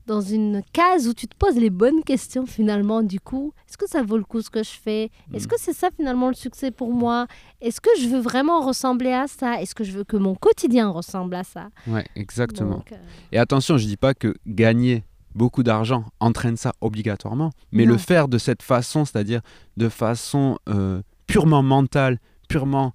[0.07, 3.03] dans une case où tu te poses les bonnes questions finalement.
[3.03, 5.11] Du coup, est-ce que ça vaut le coup ce que je fais?
[5.33, 5.49] Est-ce Mm.
[5.49, 7.27] que c'est ça finalement le succès pour moi?
[7.61, 9.61] Est-ce que je veux vraiment ressembler à ça?
[9.61, 11.67] Est-ce que je veux que mon quotidien ressemble à ça?
[11.87, 12.77] Ouais, exactement.
[12.77, 12.97] Donc, euh,
[13.33, 15.03] Et attention, je dis pas que gagner
[15.35, 17.91] beaucoup d'argent entraîne ça obligatoirement, mais Non.
[17.91, 19.41] le faire de cette façon, c'est-à-dire
[19.75, 22.93] de façon euh, purement mentale, purement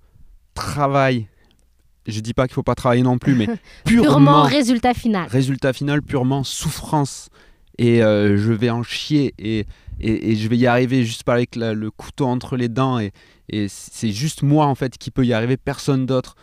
[0.54, 1.28] travail.
[2.06, 3.46] Je dis pas qu'il faut pas travailler non plus, mais
[3.84, 5.28] purement, purement résultat final.
[5.28, 7.28] résultat final, purement souffrance.
[7.78, 9.66] Et euh, je vais en chier et,
[10.00, 12.98] et, et je vais y arriver juste pas avec la- le couteau entre les dents.
[12.98, 13.12] Et,
[13.48, 16.36] et c'est juste moi en fait qui peut y arriver, personne d'autre,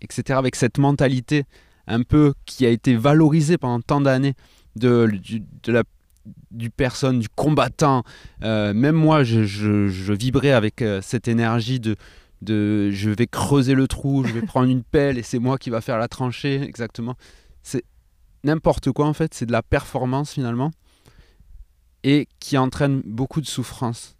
[0.00, 0.38] etc.
[0.38, 1.44] Avec cette mentalité
[1.88, 4.34] un peu qui a été valorisée pendant tant d'années
[4.76, 5.82] de, du, de la,
[6.50, 8.02] du personne, du combattant.
[8.42, 11.96] Euh, même moi, je, je, je vibrais avec euh, cette énergie de,
[12.42, 15.70] de je vais creuser le trou, je vais prendre une pelle et c'est moi qui
[15.70, 17.14] va faire la tranchée, exactement.
[17.62, 17.84] C'est
[18.44, 20.70] n'importe quoi en fait, c'est de la performance finalement
[22.04, 24.16] et qui entraîne beaucoup de souffrance.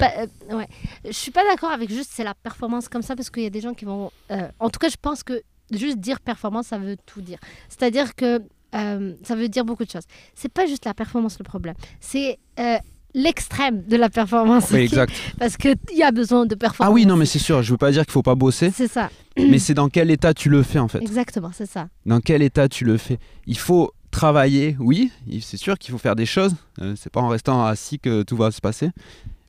[0.00, 0.12] Pas-
[0.50, 0.68] euh, ouais.
[1.04, 3.50] Je suis pas d'accord avec juste c'est la performance comme ça parce qu'il y a
[3.50, 4.10] des gens qui vont.
[4.30, 7.38] euh, en tout cas, je pense que juste dire performance, ça veut tout dire.
[7.68, 8.42] C'est-à-dire que
[8.74, 10.04] euh, ça veut dire beaucoup de choses.
[10.34, 12.76] C'est pas juste la performance le problème, c'est euh,
[13.14, 14.70] l'extrême de la performance.
[14.72, 15.12] Oui, exact.
[15.38, 16.90] Parce qu'il y a besoin de performance.
[16.90, 18.88] Ah oui, non, mais c'est sûr, je veux pas dire qu'il faut pas bosser, C'est
[18.88, 20.98] ça, mais c'est dans quel état tu le fais en fait?
[20.98, 21.88] exactement, c'est ça.
[22.06, 23.18] Dans quel état tu le fais?
[23.46, 27.28] Il faut travailler, oui, c'est sûr qu'il faut faire des choses, euh, c'est pas en
[27.28, 28.90] restant assis que tout va se passer.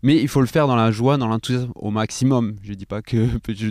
[0.03, 2.55] Mais il faut le faire dans la joie, dans l'enthousiasme au maximum.
[2.61, 3.69] Je dis pas que je,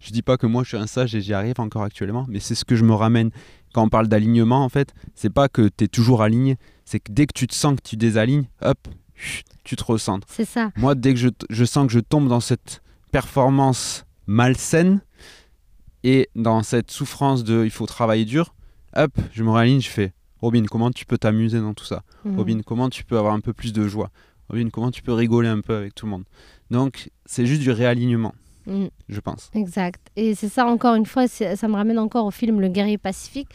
[0.00, 2.40] je dis pas que moi je suis un sage et j'y arrive encore actuellement, mais
[2.40, 3.30] c'est ce que je me ramène
[3.74, 4.94] quand on parle d'alignement en fait.
[5.14, 7.82] C'est pas que tu es toujours aligné, c'est que dès que tu te sens que
[7.86, 8.78] tu désalignes, hop,
[9.64, 10.26] tu te recentres.
[10.30, 10.70] C'est ça.
[10.76, 15.00] Moi, dès que je, je sens que je tombe dans cette performance malsaine
[16.02, 18.54] et dans cette souffrance de il faut travailler dur,
[18.96, 22.02] hop, je me réaligne, je fais Robin, comment tu peux t'amuser dans tout ça?
[22.24, 22.36] Mhm.
[22.36, 24.10] Robin, comment tu peux avoir un peu plus de joie?
[24.50, 26.24] Robin, comment tu peux rigoler un peu avec tout le monde?
[26.70, 28.34] Donc, c'est juste du réalignement,
[28.66, 28.88] Mhm.
[29.08, 29.50] je pense.
[29.54, 30.00] Exact.
[30.16, 33.48] Et c'est ça, encore une fois, ça me ramène encore au film Le guerrier pacifique.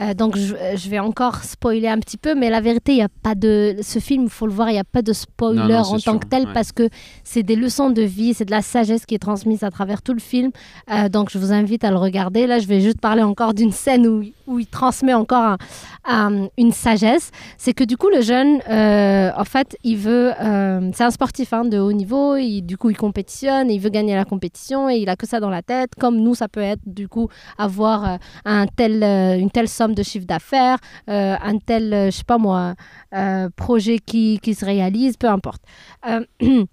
[0.00, 3.02] Euh, donc, je, je vais encore spoiler un petit peu, mais la vérité, il n'y
[3.02, 3.76] a pas de.
[3.82, 6.08] Ce film, il faut le voir, il n'y a pas de spoiler Non, non, c'est
[6.08, 6.52] en tant que tel, ouais.
[6.52, 6.88] parce que
[7.24, 10.12] c'est des leçons de vie, c'est de la sagesse qui est transmise à travers tout
[10.14, 10.50] le film.
[10.90, 12.46] Euh, donc, je vous invite à le regarder.
[12.46, 15.58] Là, je vais juste parler encore d'une scène où, où il transmet encore un-
[16.06, 17.30] un- une sagesse.
[17.58, 20.32] C'est que du coup, le jeune, euh, en fait, il veut.
[20.40, 23.90] euh, c'est un sportif hein, de haut niveau, il, du coup, il compétitionne, il veut
[23.90, 25.90] gagner la compétition, et il a que ça dans la tête.
[25.98, 28.16] Comme nous, ça peut être, du coup, avoir euh,
[28.46, 30.78] euh, une telle somme de chiffre d'affaires,
[31.10, 32.74] euh, un tel, euh, je sais pas moi,
[33.14, 35.62] euh, projet qui, se réalise, peu importe.
[36.08, 36.24] Euh,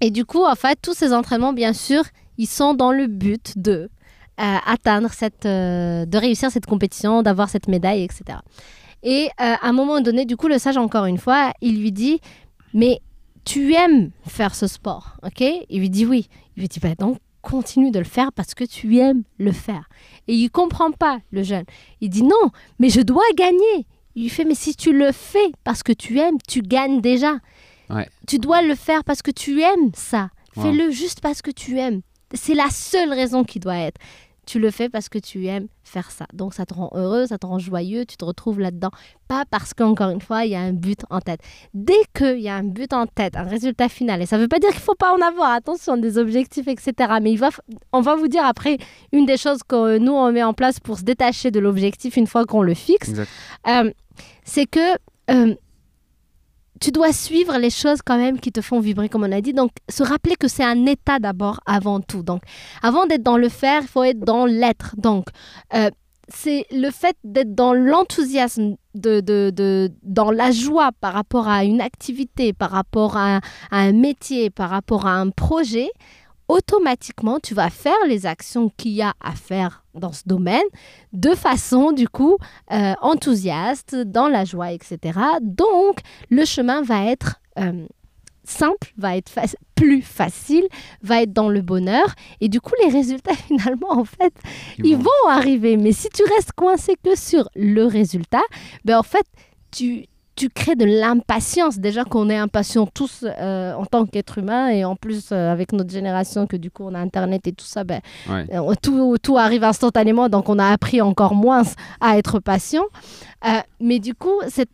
[0.00, 2.02] et du coup, en fait, tous ces entraînements, bien sûr,
[2.38, 3.88] ils sont dans le but de euh,
[4.38, 8.38] atteindre cette, euh, de réussir cette compétition, d'avoir cette médaille, etc.
[9.02, 11.92] Et euh, à un moment donné, du coup, le sage, encore une fois, il lui
[11.92, 12.20] dit,
[12.72, 13.00] mais
[13.44, 15.42] tu aimes faire ce sport, ok?
[15.68, 16.28] Il lui dit oui.
[16.56, 19.88] Il lui dit, bah, donc continue de le faire parce que tu aimes le faire.
[20.26, 21.64] Et il comprend pas, le jeune.
[22.00, 23.86] Il dit non, mais je dois gagner.
[24.14, 27.38] Il lui fait, mais si tu le fais parce que tu aimes, tu gagnes déjà.
[27.88, 28.08] Ouais.
[28.26, 30.30] Tu dois le faire parce que tu aimes ça.
[30.56, 30.64] Wow.
[30.64, 32.02] Fais-le juste parce que tu aimes.
[32.34, 33.98] C'est la seule raison qui doit être.
[34.48, 36.26] Tu le fais parce que tu aimes faire ça.
[36.32, 38.90] Donc ça te rend heureux, ça te rend joyeux, tu te retrouves là-dedans.
[39.28, 41.40] Pas parce qu'encore une fois, il y a un but en tête.
[41.74, 44.48] Dès qu'il y a un but en tête, un résultat final, et ça ne veut
[44.48, 46.92] pas dire qu'il ne faut pas en avoir, attention, des objectifs, etc.
[47.20, 47.50] Mais il va,
[47.92, 48.78] on va vous dire après
[49.12, 52.26] une des choses que nous, on met en place pour se détacher de l'objectif une
[52.26, 53.12] fois qu'on le fixe.
[53.66, 53.92] Euh,
[54.44, 54.94] c'est que...
[55.30, 55.54] Euh,
[56.80, 59.52] tu dois suivre les choses quand même qui te font vibrer, comme on a dit.
[59.52, 62.22] Donc, se rappeler que c'est un état d'abord, avant tout.
[62.22, 62.42] Donc,
[62.82, 64.94] avant d'être dans le faire, il faut être dans l'être.
[64.96, 65.26] Donc,
[65.74, 65.90] euh,
[66.28, 72.70] c'est le fait d'être dans l'enthousiasme, dans la joie par rapport à une activité, par
[72.70, 75.88] rapport à un métier, par rapport à un projet
[76.48, 80.64] automatiquement, tu vas faire les actions qu'il y a à faire dans ce domaine
[81.12, 82.38] de façon, du coup,
[82.72, 85.18] euh, enthousiaste, dans la joie, etc.
[85.42, 87.86] Donc, le chemin va être euh,
[88.44, 89.30] simple, va être
[89.74, 90.66] plus facile,
[91.02, 92.14] va être dans le bonheur.
[92.40, 94.34] Et du coup, les résultats, finalement, en fait,
[94.78, 95.76] ils, vont arriver.
[95.76, 98.42] Mais si tu restes coincé que sur le résultat,
[98.84, 99.26] ben, en fait,
[99.70, 100.06] tu
[100.38, 101.78] tu crées de l'impatience.
[101.78, 105.72] Déjà qu'on est impatient tous euh, en tant qu'être humain et en plus euh, avec
[105.72, 109.36] notre génération que du coup on a Internet et tout ça, ben, euh, tout, tout,
[109.36, 111.62] arrive instantanément donc on a appris encore moins
[112.00, 112.84] à être patient.
[113.80, 114.70] mais du coup, cette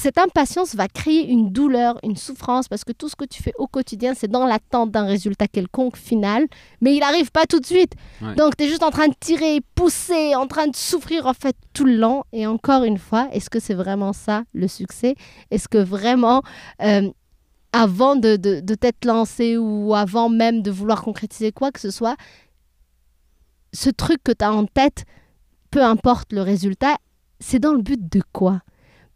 [0.00, 3.52] cette impatience va créer une douleur, une souffrance, parce que tout ce que tu fais
[3.58, 6.46] au quotidien, c'est dans l'attente d'un résultat quelconque final,
[6.80, 7.92] mais il n'arrive pas tout de suite.
[8.36, 11.56] Donc, tu es juste en train de tirer, pousser, en train de souffrir en fait
[11.74, 12.24] tout le long.
[12.32, 15.14] Et encore une fois, est-ce que c'est vraiment ça le succès?
[15.50, 16.42] Est-ce que vraiment,
[16.82, 17.10] euh,
[17.72, 21.90] avant de, de, de t'être lancé ou avant même de vouloir concrétiser quoi que ce
[21.90, 22.16] soit,
[23.72, 25.04] ce truc que tu as en tête,
[25.70, 26.96] peu importe le résultat,
[27.38, 28.62] c'est dans le but de quoi?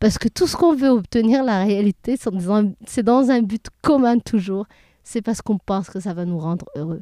[0.04, 4.66] Parce que tout ce qu'on veut obtenir, la réalité, c'est dans un but commun toujours.
[5.02, 7.00] C'est parce qu'on pense que ça va nous rendre heureux.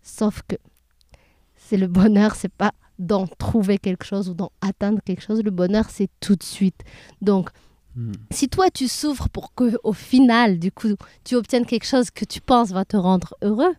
[0.00, 0.56] Sauf que
[1.56, 5.42] c'est le bonheur, c'est pas d'en trouver quelque chose ou d'en atteindre quelque chose.
[5.44, 6.80] Le bonheur, c'est tout de suite.
[7.20, 7.50] Donc,
[7.96, 8.12] hmm.
[8.30, 12.24] si toi, tu souffres pour que au final, du coup, tu obtiennes quelque chose que
[12.24, 13.74] tu penses va te rendre heureux,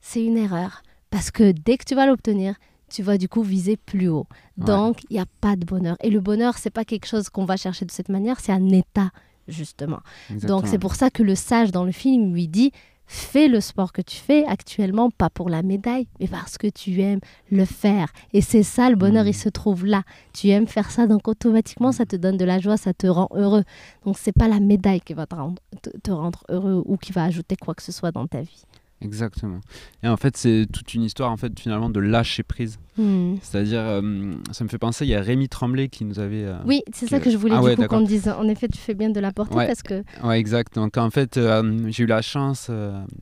[0.00, 0.82] c'est une erreur.
[1.10, 2.54] Parce que dès que tu vas l'obtenir,
[2.90, 4.26] tu vas du coup viser plus haut.
[4.56, 5.96] Donc, il n'y a pas de bonheur.
[6.02, 8.68] Et le bonheur, c'est pas quelque chose qu'on va chercher de cette manière, c'est un
[8.68, 9.10] état,
[9.48, 10.00] justement.
[10.30, 12.72] Donc, c'est pour ça que le sage dans le film lui dit
[13.06, 17.00] fais le sport que tu fais actuellement, pas pour la médaille, mais parce que tu
[17.00, 17.20] aimes
[17.50, 18.08] le faire.
[18.32, 19.34] Et c'est ça, le bonheur, il hmm.
[19.34, 20.02] se trouve là.
[20.32, 23.28] Tu aimes faire ça, donc automatiquement, ça te donne de la joie, ça te rend
[23.34, 23.64] heureux.
[24.04, 25.62] Donc, c'est pas la médaille qui va te rendre,
[26.02, 28.64] te rendre heureux ou qui va ajouter quoi que ce soit dans ta vie.
[29.02, 29.60] Exactement.
[30.02, 32.78] Et en fait, c'est toute une histoire en fait finalement de lâcher prise.
[32.96, 33.34] Hmm.
[33.42, 36.44] C'est-à-dire, euh, ça me fait penser, il y a Rémi Tremblay qui nous avait.
[36.44, 38.28] Euh, oui, c'est ça que je voulais ah, qu'on dise.
[38.28, 40.02] En effet, tu fais bien de l'apporter parce que.
[40.24, 40.74] Ouais, exact.
[40.76, 42.70] Donc en fait, euh, j'ai eu la chance,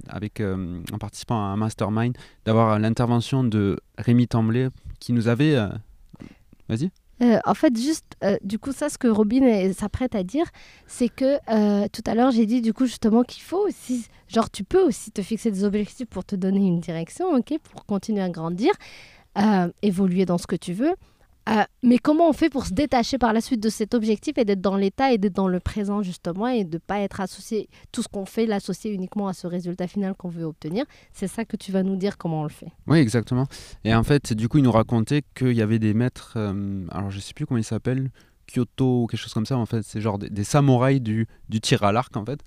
[0.09, 4.69] avec, en participant à un mastermind, d'avoir l'intervention de Rémi Tremblay
[5.01, 5.57] qui nous avait.
[6.69, 6.91] Vas-y.
[7.25, 10.45] Euh, en fait, juste, euh, du coup, ça, ce que Robin s'apprête à dire,
[10.87, 14.51] c'est que euh, tout à l'heure, j'ai dit, du coup, justement, qu'il faut aussi, genre,
[14.51, 18.21] tu peux aussi te fixer des objectifs pour te donner une direction, ok, pour continuer
[18.21, 18.73] à grandir,
[19.83, 20.95] évoluer dans ce que tu veux.
[21.49, 24.45] Euh, mais comment on fait pour se détacher par la suite de cet objectif et
[24.45, 27.69] d'être dans l'état et d'être dans le présent justement et de ne pas être associé,
[27.93, 30.85] tout ce qu'on fait, l'associer uniquement à ce résultat final qu'on veut obtenir?
[31.13, 32.69] C'est ça que tu vas nous dire comment on le fait.
[32.87, 33.47] Oui, exactement.
[33.85, 37.11] Et en fait, du coup, il nous racontait qu'il y avait des maîtres, euh, alors
[37.11, 38.11] je sais plus comment ils s'appellent,
[38.47, 41.83] Kyoto ou quelque chose comme ça, en fait, c'est genre des, samouraïs du, du, tir
[41.83, 42.41] à l'arc en fait.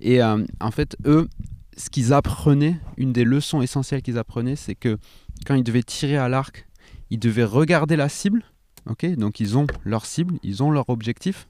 [0.00, 1.28] Et euh, en fait, eux,
[1.76, 4.98] ce qu'ils apprenaient, une des leçons essentielles qu'ils apprenaient, c'est que
[5.46, 6.66] quand ils devaient tirer à l'arc,
[7.12, 8.42] ils devaient regarder la cible.
[8.88, 9.04] ok?
[9.16, 11.46] Donc ils ont leur cible, ils ont leur objectif.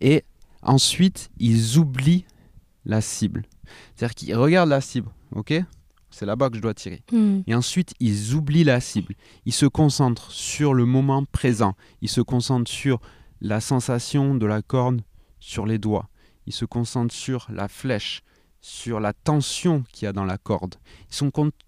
[0.00, 0.24] Et
[0.62, 2.24] ensuite, ils oublient
[2.86, 3.44] la cible.
[3.94, 5.10] C'est-à-dire qu'ils regardent la cible.
[5.32, 5.62] ok?
[6.10, 7.02] C'est là-bas que je dois tirer.
[7.12, 7.40] Hmm.
[7.46, 9.14] Et ensuite, ils oublient la cible.
[9.44, 11.74] Ils se concentrent sur le moment présent.
[12.00, 12.98] Ils se concentrent sur
[13.42, 15.02] la sensation de la corne
[15.38, 16.08] sur les doigts.
[16.46, 18.22] Ils se concentrent sur la flèche,
[18.60, 20.76] sur la tension qu'il y a dans la corde.
[21.10, 21.24] Ils se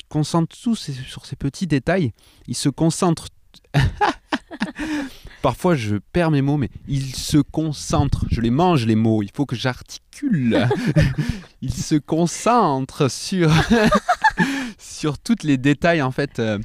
[0.08, 2.12] concentrent tous sur ces petits détails.
[2.46, 3.28] Ils se concentrent.
[5.42, 8.26] Parfois, je perds mes mots, mais ils se concentrent.
[8.30, 9.22] Je les mange, les mots.
[9.22, 10.68] Il faut que j'articule.
[11.62, 13.50] ils se concentrent sur,
[14.78, 16.38] sur tous les détails, en fait.
[16.38, 16.58] Euh,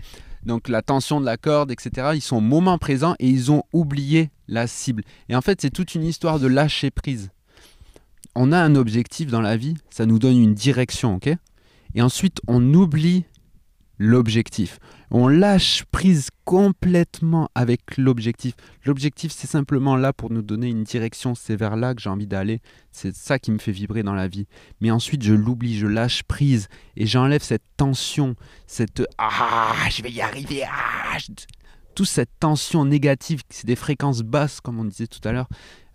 [0.43, 2.11] donc, la tension de la corde, etc.
[2.15, 5.03] Ils sont au moment présent et ils ont oublié la cible.
[5.29, 7.29] Et en fait, c'est toute une histoire de lâcher prise
[8.35, 11.29] on a un objectif dans la vie, ça nous donne une direction, ok?
[11.95, 13.25] Et ensuite, on oublie
[13.97, 14.79] l'objectif.
[15.11, 18.53] On lâche prise complètement avec l'objectif.
[18.85, 21.35] L'objectif, c'est simplement là pour nous donner une direction.
[21.35, 22.59] C'est vers là que j'ai envie d'aller.
[22.91, 24.47] C'est ça qui me fait vibrer dans la vie.
[24.81, 26.67] Mais ensuite, je l'oublie, je lâche prise
[26.97, 28.35] et j'enlève cette tension,
[28.67, 30.63] cette ah, je vais y arriver.
[30.69, 31.17] Ah,
[31.95, 35.47] toute cette tension négative, c'est des fréquences basses, comme on disait tout à l'heure,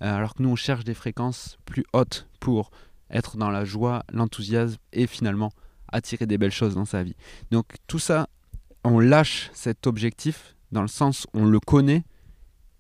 [0.03, 2.71] euh, alors que nous, on cherche des fréquences plus hautes pour
[3.11, 5.53] être dans la joie, l'enthousiasme et finalement
[5.93, 7.17] attirer des belles choses dans sa vie.
[7.51, 8.29] Donc tout ça,
[8.85, 12.05] on lâche cet objectif dans le sens on le connaît,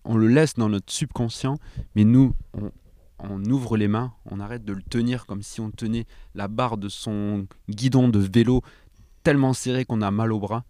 [0.04, 1.56] on le laisse dans notre subconscient,
[1.94, 2.34] mais nous,
[3.18, 6.78] on, ouvre les mains, on arrête de le tenir comme si on tenait la barre
[6.78, 8.62] de son guidon de vélo
[9.22, 10.64] tellement serré qu'on a mal au bras.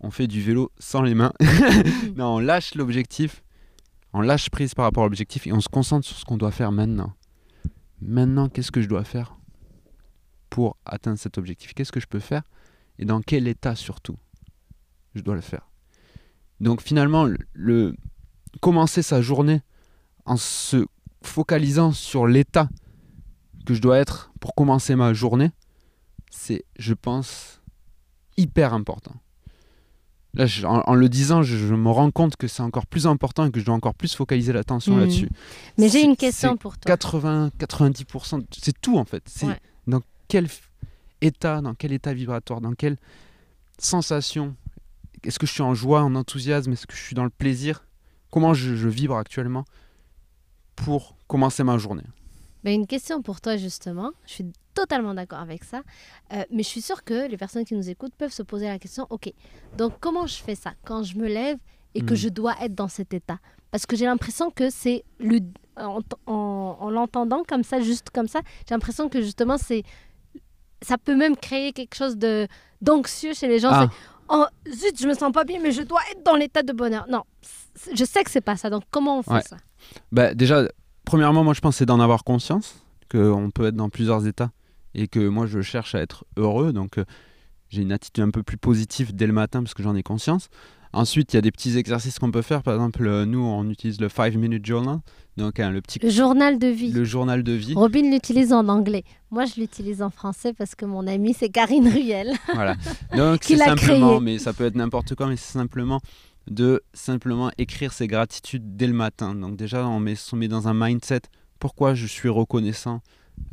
[0.00, 1.32] On fait du vélo sans les mains.
[2.16, 3.44] non, on lâche l'objectif,
[4.12, 6.50] on lâche prise par rapport à l'objectif et on se concentre sur ce qu'on doit
[6.50, 7.12] faire maintenant.
[8.06, 9.36] Maintenant, qu'est-ce que je dois faire
[10.50, 11.72] pour atteindre cet objectif?
[11.72, 12.42] Qu'est-ce que je peux faire?
[12.98, 14.16] Et dans quel état surtout
[15.14, 15.70] je dois le faire?
[16.60, 17.96] Donc finalement, le,
[18.60, 19.62] commencer sa journée
[20.26, 20.86] en se
[21.22, 22.68] focalisant sur l'état
[23.64, 25.50] que je dois être pour commencer ma journée,
[26.30, 27.62] c'est, je pense,
[28.36, 29.14] hyper important.
[30.34, 33.60] Là, en, le disant, je, me rends compte que c'est encore plus important et que
[33.60, 35.00] je dois encore plus focaliser l'attention hmm.
[35.00, 35.28] là-dessus.
[35.78, 36.88] Mais j'ai une question pour toi.
[36.88, 39.22] 80, 90%, c'est tout en fait.
[39.26, 39.46] C'est
[39.86, 40.48] dans quel
[41.20, 42.96] état, dans quel état vibratoire, dans quelle
[43.78, 44.56] sensation.
[45.22, 47.86] Est-ce que je suis en joie, en enthousiasme Est-ce que je suis dans le plaisir?
[48.30, 49.64] Comment je, je vibre actuellement
[50.74, 52.02] pour commencer ma journée?
[52.64, 54.10] Ben, Une question pour toi justement.
[54.26, 55.82] Je suis totalement d'accord avec ça.
[56.32, 58.78] Euh, mais je suis sûre que les personnes qui nous écoutent peuvent se poser la
[58.78, 59.32] question, ok,
[59.76, 61.56] donc comment je fais ça quand je me lève
[61.94, 62.16] et que hmm.
[62.16, 63.38] je dois être dans cet état?
[63.70, 65.40] Parce que j'ai l'impression que c'est le...
[65.76, 69.82] En, en, l'entendant comme ça, juste comme ça, j'ai l'impression que justement c'est...
[70.82, 72.46] Ça peut même créer quelque chose de
[72.82, 73.70] d'anxieux chez les gens.
[73.72, 73.88] Ah.
[74.28, 77.06] Oh, zut, je me sens pas bien, mais je dois être dans l'état de bonheur.
[77.08, 77.22] Non,
[77.94, 78.70] je sais que c'est pas ça.
[78.70, 79.56] Donc comment on fait ça?
[80.12, 80.68] Bah, Déjà,
[81.04, 84.50] premièrement, moi je pense c'est d'en avoir conscience qu'on peut être dans plusieurs états
[84.94, 86.72] et que moi je cherche à être heureux.
[86.72, 87.04] Donc euh,
[87.68, 90.48] j'ai une attitude un peu plus positive dès le matin parce que j'en ai conscience.
[90.94, 92.62] Ensuite, il y a des petits exercices qu'on peut faire.
[92.62, 95.00] Par exemple, euh, nous, on utilise le 5 minute journal.
[95.36, 96.92] Donc, hein, le petit le journal de vie.
[96.92, 97.74] Le journal de vie.
[97.74, 99.02] Robin l'utilise en anglais.
[99.32, 102.32] Moi, je l'utilise en français parce que mon amie, c'est Karine Ruel.
[102.54, 102.76] Voilà.
[103.16, 106.00] Donc, c'est simplement, mais ça peut être n'importe quoi, mais c'est simplement
[106.48, 109.34] de simplement écrire ses gratitudes dès le matin.
[109.34, 111.22] Donc, déjà, on met, on met dans un mindset
[111.58, 113.00] pourquoi je suis reconnaissant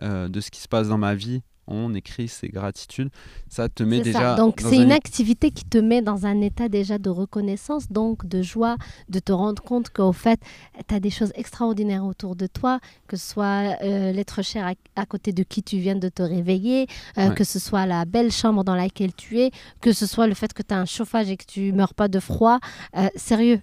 [0.02, 3.10] de ce qui se passe dans ma vie on écrit ses gratitudes,
[3.50, 4.36] ça te met déjà.
[4.36, 8.42] Donc c'est une activité qui te met dans un état déjà de reconnaissance, donc de
[8.42, 8.76] joie,
[9.10, 10.40] de te rendre compte qu'au fait,
[10.88, 15.06] tu as des choses extraordinaires autour de toi, que ce soit euh, l'être cher à,
[15.06, 18.64] côté de qui tu viens de te réveiller, euh, que ce soit la belle chambre
[18.64, 21.38] dans laquelle tu es, que ce soit le fait que tu as un chauffage et
[21.38, 22.60] que tu meurs pas de froid.
[22.98, 23.62] Euh, sérieux,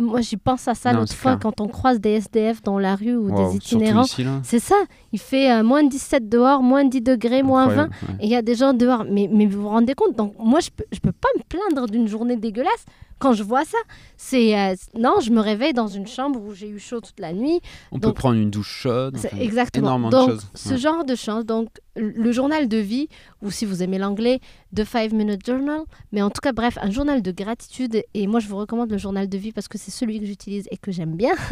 [0.00, 3.16] moi j'y pense à ça l'autre fois quand on croise des SDF dans la rue
[3.16, 4.04] ou des itinérants.
[4.42, 4.76] C'est ça,
[5.12, 7.84] il fait moins 17 dehors, moins 10 degrés moins 20.
[8.20, 9.04] Et il y a des gens dehors.
[9.08, 11.88] Mais, mais vous vous rendez compte Donc, moi, je peux, je peux pas me plaindre
[11.88, 12.84] d'une journée dégueulasse
[13.18, 13.78] quand je vois ça.
[14.16, 17.32] C'est euh, non, je me réveille dans une chambre où j'ai eu chaud toute la
[17.32, 17.60] nuit.
[17.92, 19.16] On peut prendre une douche chaude.
[19.38, 19.98] exactement.
[20.10, 21.44] donc, ce genre de chance.
[21.44, 23.08] Donc, le journal de vie,
[23.42, 24.40] ou si vous aimez l'anglais,
[24.74, 25.82] The Five Minute Journal.
[26.12, 28.02] Mais en tout cas, bref, un journal de gratitude.
[28.14, 30.66] Et moi, je vous recommande le journal de vie parce que c'est celui que j'utilise
[30.70, 31.34] et que j'aime bien.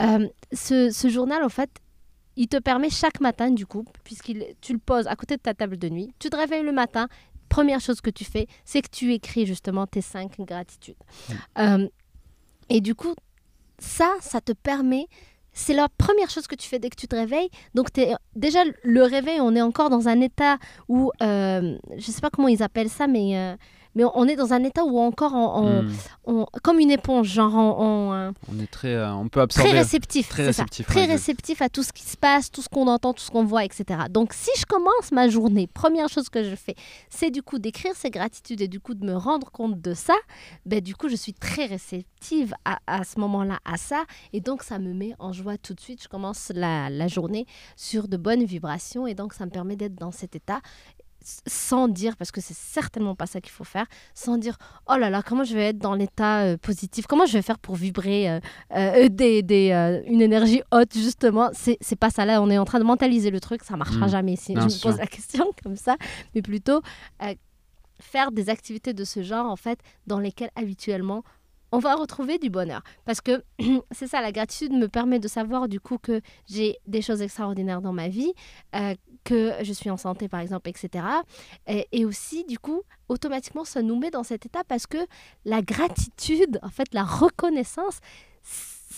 [0.00, 1.70] Euh, ce, ce journal, en fait,
[2.36, 5.54] il te permet chaque matin, du coup, puisqu'il tu le poses à côté de ta
[5.54, 7.08] table de nuit, tu te réveilles le matin,
[7.48, 10.96] première chose que tu fais, c'est que tu écris justement tes cinq gratitudes.
[11.58, 11.86] Euh,
[12.68, 13.14] et du coup,
[13.78, 15.06] ça, ça te permet,
[15.52, 17.50] c'est la première chose que tu fais dès que tu te réveilles.
[17.74, 20.56] Donc, es, déjà, le réveil, on est encore dans un état
[20.88, 23.36] où, euh, je ne sais pas comment ils appellent ça, mais...
[23.36, 23.56] Euh,
[23.94, 26.44] mais on est dans un état où encore on, hmm.
[26.62, 30.46] comme une éponge, genre on, on est très, euh, on peut absorber très réceptif, très
[30.46, 33.30] réceptif, très réceptif à tout ce qui se passe, tout ce qu'on entend, tout ce
[33.30, 33.84] qu'on voit, etc.
[34.10, 36.74] Donc si je commence ma journée, première chose que je fais,
[37.10, 40.14] c'est du coup d'écrire ces gratitudes et du coup de me rendre compte de ça.
[40.66, 44.62] Ben du coup je suis très réceptive à, à ce moment-là à ça et donc
[44.62, 46.02] ça me met en joie tout de suite.
[46.02, 49.94] Je commence la, la journée sur de bonnes vibrations et donc ça me permet d'être
[49.94, 50.60] dans cet état
[51.46, 54.56] sans dire, parce que c'est certainement pas ça qu'il faut faire, sans dire
[54.88, 57.58] oh là là, comment je vais être dans l'état euh, positif, comment je vais faire
[57.58, 58.40] pour vibrer euh,
[58.76, 61.50] euh, des, des une énergie haute, justement.
[61.52, 64.10] C'est pas ça là, on est en train de mentaliser le truc, ça marchera mmh.
[64.10, 65.96] jamais si je me pose la question comme ça,
[66.34, 66.82] mais plutôt
[68.00, 71.22] faire des activités de ce genre, en fait, dans lesquelles habituellement
[71.72, 72.82] on va retrouver du bonheur.
[73.04, 73.42] Parce que
[73.90, 77.80] c'est ça, la gratitude me permet de savoir du coup que j'ai des choses extraordinaires
[77.80, 78.32] dans ma vie,
[78.76, 78.94] euh,
[79.24, 81.04] que je suis en santé par exemple, etc.
[81.66, 84.98] Et, et, aussi, du coup, automatiquement, ça nous met dans cet état parce que
[85.44, 88.00] la gratitude, en fait, la reconnaissance,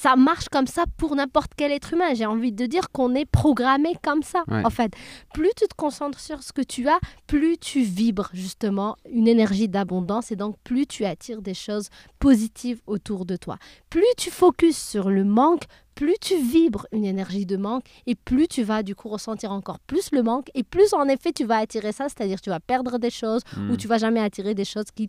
[0.05, 2.13] ça marche comme ça pour n'importe quel être humain.
[2.13, 4.45] J'ai envie de dire qu'on est programmé comme ça.
[4.51, 4.93] En fait,
[5.33, 9.67] plus tu te concentres sur ce que tu as, plus tu vibres justement une énergie
[9.67, 11.89] d'abondance et donc plus tu attires des choses
[12.19, 13.57] positives autour de toi.
[13.89, 15.65] Plus tu focuses sur le manque,
[15.95, 19.79] plus tu vibres une énergie de manque et plus tu vas du coup ressentir encore
[19.79, 22.99] plus le manque et plus en effet tu vas attirer ça, c'est-à-dire tu vas perdre
[22.99, 23.77] des choses ou hmm.
[23.77, 25.09] tu vas jamais attirer des choses qui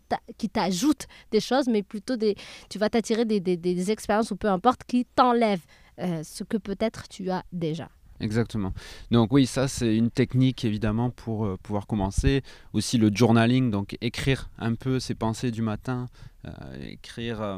[0.50, 2.36] t'ajoutent des choses, mais plutôt des,
[2.70, 5.66] tu vas t'attirer des, des, des, expériences ou peu importe qui t'enlèvent
[6.00, 7.90] euh, ce que peut-être tu as déjà.
[8.22, 8.74] Exactement.
[9.12, 12.44] Donc oui, ça c'est une technique évidemment pour euh, pouvoir commencer.
[12.74, 16.08] Aussi le journaling, donc écrire un peu ses pensées du matin,
[16.46, 17.58] euh, écrire,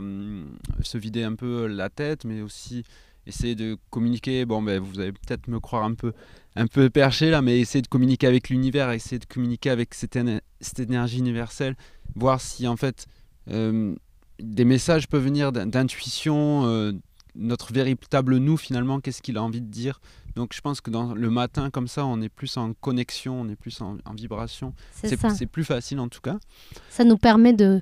[0.82, 2.84] se vider un peu la tête, mais aussi
[3.28, 4.46] essayer de communiquer.
[4.46, 6.14] Bon, ben, vous allez peut-être me croire un peu,
[6.56, 10.18] un peu perché là, mais essayer de communiquer avec l'univers, essayer de communiquer avec cette,
[10.62, 11.76] cette, énergie universelle,
[12.16, 13.06] voir si en fait
[13.50, 13.96] euh,
[14.40, 16.94] des messages peuvent venir d'intuition, euh,
[17.36, 20.00] notre véritable nous finalement, qu'est-ce qu'il a envie de dire.
[20.36, 23.50] Donc je pense que dans le matin comme ça, on est plus en connexion, on
[23.50, 24.74] est plus en, vibration.
[24.92, 26.38] C'est plus facile en tout cas.
[26.90, 27.82] Ça nous permet de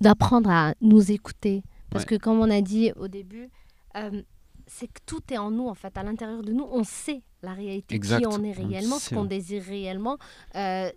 [0.00, 1.62] d'apprendre à nous écouter.
[1.90, 3.50] Parce que comme on a dit au début,
[3.96, 4.22] euh,
[4.66, 5.96] c'est que tout est en nous, en fait.
[5.96, 9.62] À l'intérieur de nous, on sait la réalité, qui on est réellement, ce qu'on désire
[9.62, 10.18] réellement.
[10.54, 10.90] Euh,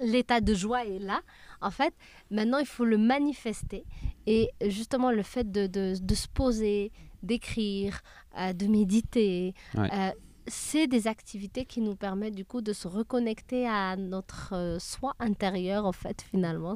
[0.00, 1.20] l'état de joie est là.
[1.60, 1.94] En fait,
[2.30, 3.84] maintenant, il faut le manifester.
[4.26, 6.92] Et justement, le fait de, de, se poser,
[7.22, 8.00] d'écrire,
[8.38, 10.10] euh, de méditer, euh,
[10.48, 15.86] c'est des activités qui nous permettent du coup de se reconnecter à notre soi intérieur,
[15.86, 16.74] en fait, finalement.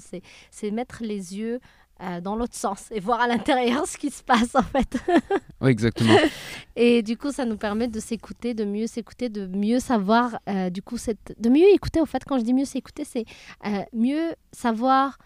[0.50, 1.60] C'est mettre les yeux
[2.02, 4.96] euh, dans l'autre sens et voir à l'intérieur ce qui se passe en fait.
[5.60, 6.16] oui, exactement.
[6.76, 10.70] Et du coup, ça nous permet de s'écouter, de mieux s'écouter, de mieux savoir, euh,
[10.70, 11.34] du coup, cette...
[11.38, 12.00] de mieux écouter.
[12.00, 13.24] En fait, quand je dis mieux s'écouter, c'est
[13.66, 15.18] euh, mieux savoir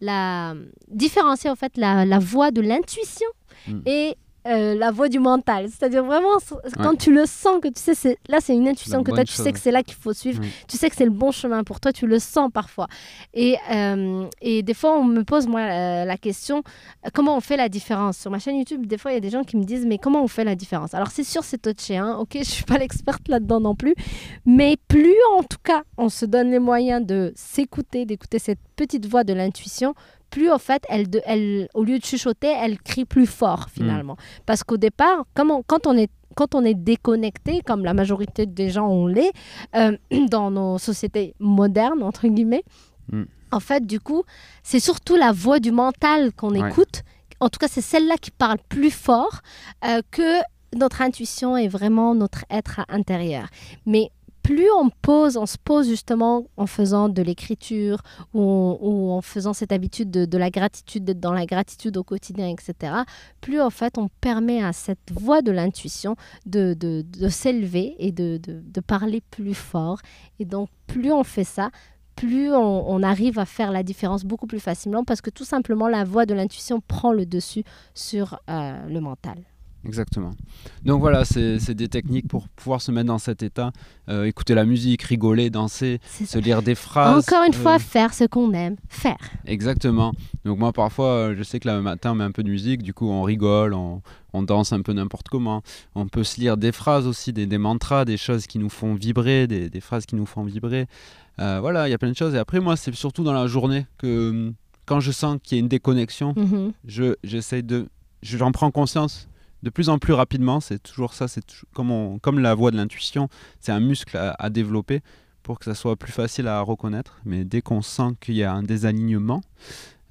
[0.00, 0.54] la
[0.88, 3.28] différencier en fait la, la voix de l'intuition
[3.66, 3.80] mm.
[3.84, 4.16] et
[4.46, 5.66] euh, la voix du mental.
[5.68, 6.38] C'est-à-dire vraiment,
[6.76, 9.24] quand tu le sens, que tu sais, c'est, là c'est une intuition que tu as,
[9.24, 11.64] tu sais que c'est là qu'il faut suivre, tu sais que c'est le bon chemin
[11.64, 12.86] pour toi, tu le sens parfois.
[13.34, 15.66] Et, euh, et des fois, on me pose moi
[16.04, 16.62] la, question,
[17.04, 18.18] euh, comment on fait la différence?
[18.18, 19.98] Sur ma chaîne YouTube, des fois, il y a des gens qui me disent, mais
[19.98, 20.94] comment on fait la différence?
[20.94, 23.94] Alors c'est sûr, c'est touché, hein, ok, je suis pas l'experte là-dedans non plus,
[24.46, 29.06] mais plus en tout cas, on se donne les moyens de s'écouter, d'écouter cette petite
[29.06, 29.94] voix de l'intuition,
[30.30, 34.14] plus en fait, elle, elle, au lieu de chuchoter, elle crie plus fort finalement.
[34.14, 34.42] Mm.
[34.46, 38.88] Parce qu'au départ, quand on est quand on est déconnecté, comme la majorité des gens
[38.88, 39.32] on l'est,
[39.74, 39.96] euh,
[40.30, 42.62] dans nos sociétés modernes, entre guillemets,
[43.10, 43.24] mm.
[43.50, 44.22] en fait, du coup,
[44.62, 47.02] c'est surtout la voix du mental qu'on écoute.
[47.40, 49.40] En tout cas, c'est celle-là qui parle plus fort
[49.84, 50.40] euh, que
[50.76, 53.48] notre intuition et vraiment notre être intérieur.
[53.86, 54.10] Mais
[54.48, 57.98] plus on pose, on se pose justement en faisant de l'écriture
[58.32, 62.94] ou, en faisant cette habitude de, la gratitude, d'être dans la gratitude au quotidien, etc.,
[63.42, 66.74] plus en fait on permet à cette voix de l'intuition de,
[67.28, 68.40] s'élever et de,
[68.86, 70.00] parler plus fort.
[70.38, 71.68] Et donc plus on fait ça,
[72.16, 76.04] plus on, arrive à faire la différence beaucoup plus facilement parce que tout simplement la
[76.04, 79.44] voix de l'intuition prend le dessus sur euh, le mental.
[79.84, 80.32] Exactement.
[80.84, 83.72] Donc voilà, c'est des techniques pour pouvoir se mettre dans cet état,
[84.08, 87.24] euh, écouter la musique, rigoler, danser, se lire des phrases.
[87.26, 89.18] Encore une fois, euh, faire ce qu'on aime, faire.
[89.46, 90.12] Exactement.
[90.44, 92.82] Donc moi parfois, euh, je sais que le matin on met un peu de musique,
[92.82, 94.02] du coup on rigole, on,
[94.42, 95.62] danse un peu n'importe comment.
[95.94, 99.48] On peut se lire des phrases aussi, des, mantras, des choses qui nous font vibrer,
[99.48, 100.86] des, phrases qui nous font vibrer.
[101.38, 102.34] voilà, il y a plein de choses.
[102.34, 104.52] Et après moi, c'est surtout dans la journée que
[104.86, 106.72] quand je sens qu'il y a une déconnexion, mhm.
[106.86, 107.88] je j'essaye de...
[108.22, 109.27] J'en prends conscience
[109.62, 110.60] de plus en plus rapidement.
[110.60, 111.44] C'est toujours ça, c'est
[111.74, 113.28] comme, comme la voix de l'intuition,
[113.60, 115.02] c'est un muscle à, développer
[115.42, 117.20] pour que ça soit plus facile à reconnaître.
[117.24, 119.42] Mais dès qu'on sent qu'il y a un désalignement,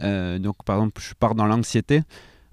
[0.04, 2.04] euh, donc par exemple, je pars dans l'anxiété.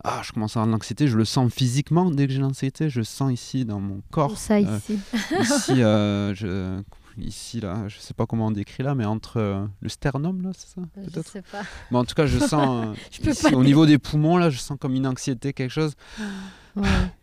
[0.07, 2.90] Ah, je commence à avoir de l'anxiété, je le sens physiquement dès que j'ai l'anxiété,
[2.90, 4.36] je sens ici dans mon corps.
[4.36, 4.99] Ça euh, ici.
[5.40, 6.82] ici, euh, je,
[7.16, 10.74] ici là, je sais pas comment on décrit là, mais entre le sternum là, c'est
[10.74, 10.82] ça.
[11.11, 11.62] Je sais pas.
[11.90, 12.95] Mais en tout cas, je sens
[13.55, 15.95] au niveau des poumons là, je sens comme une anxiété, quelque chose.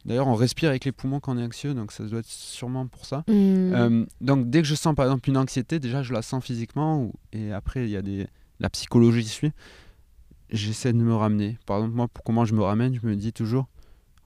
[0.06, 2.88] D'ailleurs, on respire avec les poumons quand on est anxieux, donc ça doit être sûrement
[2.88, 3.24] pour ça.
[3.28, 3.74] Hmm.
[3.74, 7.12] Euh, donc, dès que je sens par exemple une anxiété, déjà je la sens physiquement,
[7.34, 8.28] et après il y a des...
[8.60, 9.52] la psychologie suit.
[10.50, 11.58] J'essaie de me ramener.
[11.66, 13.68] Par exemple, moi, pour comment je me ramène, je me dis toujours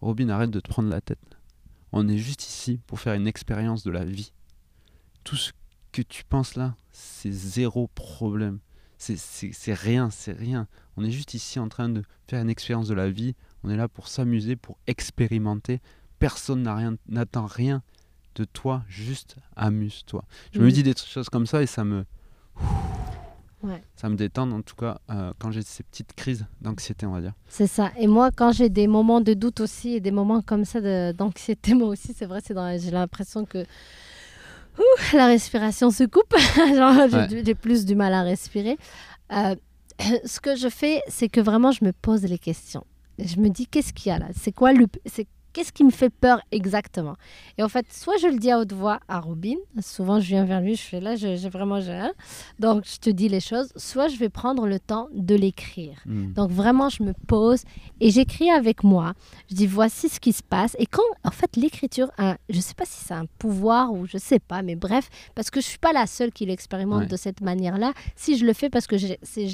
[0.01, 1.19] Robin, arrête de te prendre la tête.
[1.91, 4.34] On est juste ici pour faire une expérience de la vie.
[5.23, 5.51] Tout ce
[5.91, 8.59] que tu penses là, c'est zéro problème.
[8.97, 10.67] C'est rien, c'est rien.
[10.97, 13.36] On est juste ici en train de faire une expérience de la vie.
[13.66, 15.82] On est là pour s'amuser, pour expérimenter.
[16.20, 17.82] Personne rien- n'attend rien
[18.36, 20.24] de toi, juste amuse-toi.
[20.53, 20.72] Je me Mhm.
[20.72, 22.05] dis des choses comme ça et ça me.
[23.63, 23.82] Ouais.
[23.95, 27.22] Ça me détend en tout cas euh, quand j'ai ces petites crises d'anxiété, on va
[27.22, 27.34] dire.
[27.47, 27.91] C'est ça.
[27.97, 31.74] Et moi, quand j'ai des moments de doute aussi et des moments comme ça d'anxiété,
[31.74, 33.66] moi aussi, c'est vrai, dans- j'ai l'impression que
[34.78, 36.32] ouh, la respiration se coupe.
[37.34, 37.43] Ouais.
[37.43, 38.78] j'ai plus du mal à respirer.
[39.32, 39.55] Euh,
[40.26, 42.86] ce que je fais, c'est que vraiment, je me pose les questions.
[43.20, 44.28] Je me dis, qu'est-ce qu'il y a là?
[44.36, 44.88] C'est quoi le.
[45.55, 47.15] Qu'est-ce qui me fait peur exactement?
[47.57, 50.43] Et en fait, soit je le dis à haute voix à Robin, souvent je viens
[50.43, 51.79] vers lui, je fais là, j'ai vraiment.
[51.79, 52.09] j'ai.
[52.59, 55.97] Donc je te dis les choses, soit je vais prendre le temps de l'écrire.
[56.05, 56.33] Mm.
[56.33, 57.63] Donc vraiment, je me pose
[58.01, 59.13] et j'écris avec moi.
[59.49, 60.75] Je dis voici ce qui se passe.
[60.77, 64.05] Et quand, en fait, l'écriture, a- je ne sais pas si c'est un pouvoir ou
[64.05, 66.99] je ne sais pas, mais bref, parce que je suis pas la seule qui l'expérimente
[67.03, 67.07] Ouais.
[67.07, 67.93] de cette manière-là.
[68.17, 69.07] Si je le fais parce que je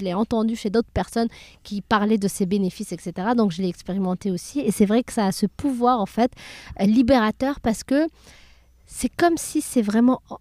[0.03, 1.27] l'ai entendu chez d'autres personnes
[1.61, 3.11] qui parlaient de ses bénéfices, etc.
[3.37, 4.61] Donc je l'ai expérimenté aussi.
[4.61, 6.31] Et c'est vrai que ça a ce pouvoir, en fait,
[6.79, 8.07] euh, libérateur parce que
[8.85, 10.37] c'est comme si c'est vraiment en-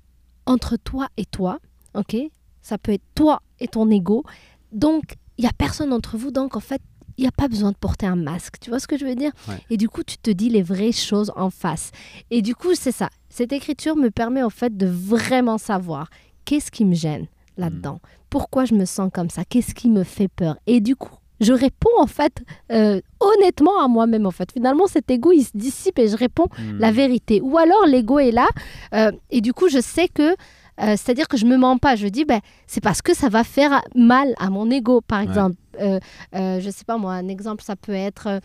[0.47, 1.59] entre toi et toi.
[1.95, 2.17] Ok?
[2.63, 4.25] Ça peut être toi et ton ego.
[4.73, 6.31] Donc, il y a personne entre vous.
[6.31, 6.81] Donc, en fait,
[7.17, 8.55] il n'y a pas besoin de porter un masque.
[8.61, 9.33] Tu vois ce que je veux dire?
[9.49, 9.59] Ouais.
[9.71, 11.91] Et du coup, tu te dis les vraies choses en face.
[12.31, 13.09] Et du coup, c'est ça.
[13.29, 16.09] Cette écriture me permet en fait de vraiment savoir
[16.45, 17.27] qu'est-ce qui me gêne
[17.57, 18.01] là-dedans.
[18.31, 19.45] Pourquoi je me sens comme ça?
[19.45, 20.57] Qu'est-ce qui me fait peur?
[20.67, 24.53] Et du coup, je réponds en fait euh, honnêtement à moi-même en fait.
[24.53, 26.47] Finalement, cet ego, il se dissipe et je réponds
[26.79, 27.41] la vérité.
[27.41, 28.49] Ou alors l'ego est là
[28.95, 30.35] euh, et du coup je sais que, euh,
[30.77, 31.97] c'est-à-dire que je me mens pas.
[31.97, 35.57] Je dis, ben, c'est parce que ça va faire mal à mon ego, par exemple.
[35.79, 38.41] Je sais pas moi, un exemple, ça peut être...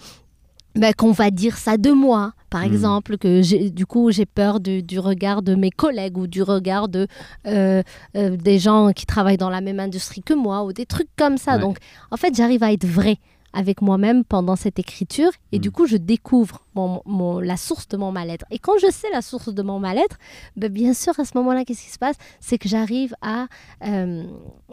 [0.76, 2.68] ben, qu'on va dire ça de moi, par Mhm.
[2.74, 6.44] exemple, que j'ai- du coup j'ai peur du, du regard de mes collègues ou du
[6.44, 7.08] regard de
[7.48, 7.82] euh,
[8.16, 11.38] euh, des gens qui travaillent dans la même industrie que moi ou des trucs comme
[11.38, 11.56] ça.
[11.56, 11.62] Ouais.
[11.62, 11.78] Donc
[12.12, 13.18] en fait j'arrive à être vrai
[13.54, 15.74] avec moi-même pendant cette écriture et du Mhm.
[15.74, 18.46] coup je découvre mon, mon- la source de mon mal-être.
[18.52, 20.18] Et quand je sais la source de mon mal-être,
[20.58, 22.18] ben, bien sûr à ce moment-là qu'est-ce qui se passe?
[22.42, 23.48] C'est que j'arrive à...
[23.88, 24.24] euh,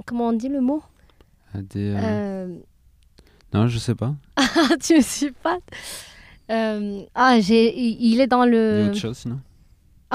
[0.05, 0.83] comment on dit le mot?
[1.55, 1.95] Ah, des,
[3.53, 4.15] Non, je sais pas.
[4.37, 4.43] Ah,
[4.83, 5.59] tu me suis pas
[6.51, 9.41] Euh, ah, j'ai, il est dans Il y a le autre chose sinon?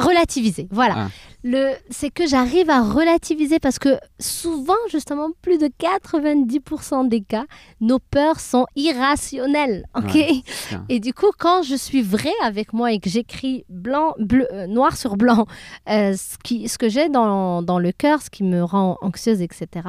[0.02, 0.68] Relativiser.
[0.72, 0.96] Voilà.
[0.98, 1.08] Ah.
[1.44, 7.46] Le, c'est que j'arrive à relativiser parce que souvent, justement, plus de 90% des cas,
[7.80, 9.86] nos peurs sont irrationnelles.
[9.96, 10.14] Ok?
[10.14, 10.42] Ouais.
[10.90, 14.68] Et du coup, quand je suis vrai avec moi et que j'écris blanc, bleu, euh,
[14.68, 15.46] noir sur blanc,
[15.90, 19.42] euh, ce, qui, ce que j'ai dans, dans le cœur, ce qui me rend anxieuse,
[19.42, 19.88] etc.,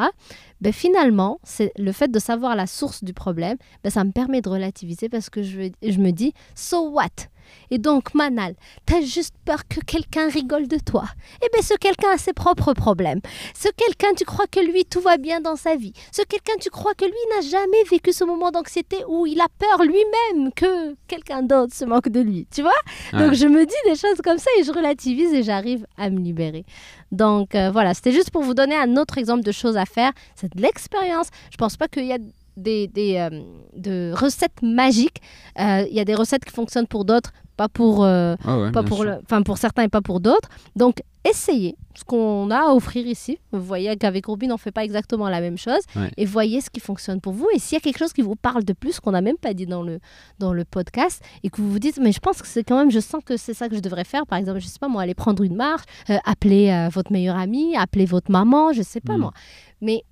[0.61, 4.41] ben finalement, c'est le fait de savoir la source du problème, ben ça me permet
[4.41, 7.29] de relativiser parce que je, je me dis, so what?
[7.71, 8.55] Et donc, Manal,
[8.87, 11.05] t'as juste peur que quelqu'un rigole de toi.
[11.43, 13.21] Eh bien, ce quelqu'un a ses propres problèmes.
[13.55, 15.93] Ce quelqu'un, tu crois que lui, tout va bien dans sa vie.
[16.13, 19.49] Ce quelqu'un, tu crois que lui n'a jamais vécu ce moment d'anxiété où il a
[19.59, 22.47] peur lui-même que quelqu'un d'autre se moque de lui.
[22.55, 22.71] Tu vois?
[23.13, 26.19] Donc, je me dis des choses comme ça et je relativise et j'arrive à me
[26.19, 26.65] libérer.
[27.13, 30.13] Donc, euh, voilà, c'était juste pour vous donner un autre exemple de choses à faire.
[30.35, 31.29] C'est de l'expérience.
[31.51, 32.19] Je pense pas qu'il y a
[32.59, 33.43] des, des, euh,
[33.77, 35.21] de recettes magiques.
[35.59, 38.73] Euh, Il y a des recettes qui fonctionnent pour d'autres, pas pour, euh, Ah ouais,
[38.73, 40.49] pas pour, le, enfin pour certains et pas pour d'autres.
[40.77, 43.39] Donc, essayez ce qu'on a à offrir ici.
[43.53, 45.81] Vous voyez qu'avec Robin, on ne fait pas exactement la même chose.
[45.97, 46.11] Ouais.
[46.17, 47.49] Et voyez ce qui fonctionne pour vous.
[47.55, 49.55] Et s'il y a quelque chose qui vous parle de plus, qu'on n'a même pas
[49.55, 49.99] dit dans le,
[50.39, 52.91] dans le podcast, et que vous vous dites, mais je pense que c'est quand même,
[52.93, 54.25] je sens que c'est ça que je devrais faire.
[54.27, 57.37] Par exemple, je sais pas moi, aller prendre une marche, euh, appeler euh, votre meilleur
[57.37, 59.21] ami, appeler votre maman, je sais pas Mm.
[59.21, 59.33] moi.
[59.81, 60.05] Mais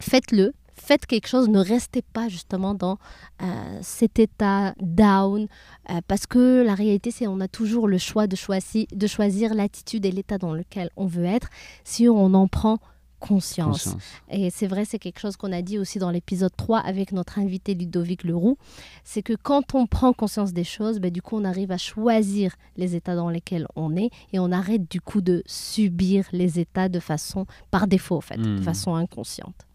[0.00, 0.52] faites-le.
[0.74, 2.98] Faites quelque chose, ne restez pas justement dans
[3.42, 5.46] euh, cet état down,
[5.90, 9.54] euh, parce que la réalité, c'est on a toujours le choix de, choisi- de choisir
[9.54, 11.48] l'attitude et l'état dans lequel on veut être
[11.84, 12.78] si on en prend
[13.20, 13.84] conscience.
[13.84, 14.02] Conscience.
[14.30, 17.38] Et c'est vrai, c'est quelque chose qu'on a dit aussi dans l'épisode 3 avec notre
[17.38, 18.58] invité Ludovic Leroux,
[19.04, 22.56] c'est que quand on prend conscience des choses, ben, du coup, on arrive à choisir
[22.76, 26.88] les états dans lesquels on est et on arrête du coup de subir les états
[26.88, 28.62] de façon, par défaut en fait, de Mhm.
[28.62, 29.66] façon inconsciente.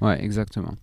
[0.00, 0.74] Ouais, exactement.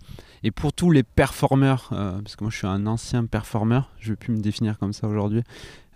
[0.43, 4.09] Et pour tous les performeurs, euh, parce que moi je suis un ancien performeur, je
[4.09, 5.43] vais plus me définir comme ça aujourd'hui.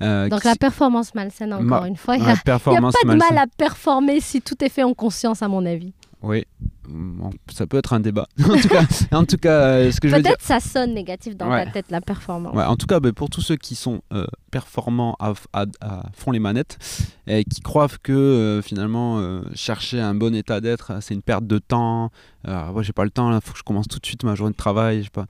[0.01, 2.57] euh, Donc qui- la performance malsaine, encore Ma- une fois, il n'y a, pas
[3.01, 3.35] de malsaine.
[3.35, 5.93] mal à performer si tout est fait en conscience, à mon avis.
[6.23, 6.45] Oui,
[7.51, 8.27] ça peut être un débat.
[8.43, 10.31] en tout cas, en tout cas euh, ce que je veux dire.
[10.31, 11.65] Peut-être ça sonne négatif dans Ouais.
[11.65, 12.55] ta tête, la performance.
[12.55, 16.09] Ouais, en tout cas, bah, pour tous ceux qui sont euh, performants à, à- à
[16.13, 16.79] fond les manettes
[17.27, 21.45] et qui croient que euh, finalement euh, chercher un bon état d'être, c'est une perte
[21.45, 22.09] de temps.
[22.45, 24.53] Moi, j'ai pas le temps, il faut que je commence tout de suite ma journée
[24.53, 24.99] de travail.
[24.99, 25.25] Je sais pas.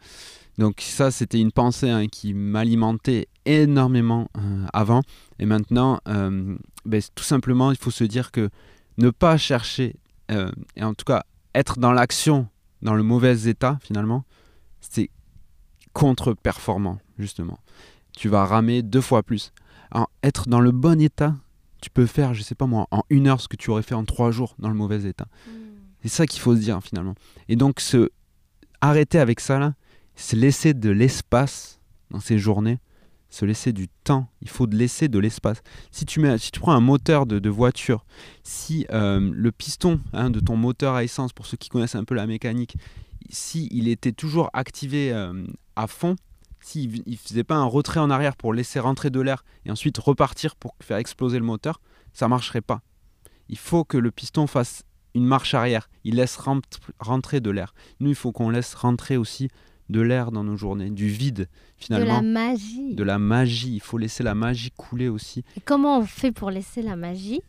[0.58, 4.30] Donc ça, c'était une pensée hein, qui m'alimentait énormément
[4.74, 5.02] avant.
[5.40, 8.50] Et maintenant, ben, tout simplement, il faut se dire que
[9.00, 9.96] ne pas chercher,
[10.32, 11.24] euh, et en tout cas
[11.54, 12.48] être dans l'action
[12.82, 14.24] dans le mauvais état, finalement,
[14.80, 15.10] c'est
[15.94, 17.60] contre-performant, justement.
[18.16, 19.52] Tu vas ramer deux fois plus.
[19.92, 21.36] Alors, être dans le bon état,
[21.82, 23.96] tu peux faire, je sais pas moi, en une heure ce que tu aurais fait
[23.96, 25.28] en trois jours dans le mauvais état.
[25.48, 25.52] Mm.
[26.04, 27.16] C'est ça qu'il faut se dire finalement.
[27.50, 28.10] Et donc se
[28.82, 29.74] arrêter avec ça là,
[30.16, 31.80] c'est laisser de l'espace
[32.12, 32.80] dans ces journées,
[33.30, 34.28] se laisser du temps.
[34.42, 35.62] Il faut laisser de l'espace.
[35.92, 38.06] Si tu mets, si tu prends un moteur de, voiture,
[38.44, 42.04] si euh, le piston hein, de ton moteur à essence, pour ceux qui connaissent un
[42.04, 42.78] peu la mécanique,
[43.30, 46.16] si il était toujours activé euh, à fond,
[46.62, 49.98] s'il ne faisait pas un retrait en arrière pour laisser rentrer de l'air et ensuite
[49.98, 51.82] repartir pour faire exploser le moteur,
[52.14, 52.82] ça marcherait pas.
[53.50, 55.90] Il faut que le piston fasse une marche arrière.
[56.04, 56.62] Il laisse rent-
[57.00, 57.74] rentrer de l'air.
[58.00, 59.50] Nous, il faut qu'on laisse rentrer aussi
[59.90, 62.96] de l'air dans nos journées, du vide De finalement, la magie.
[62.96, 63.74] de la magie.
[63.76, 65.44] Il faut laisser la magie couler aussi.
[65.56, 67.42] Et comment on fait pour laisser la magie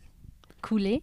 [0.61, 1.01] couler?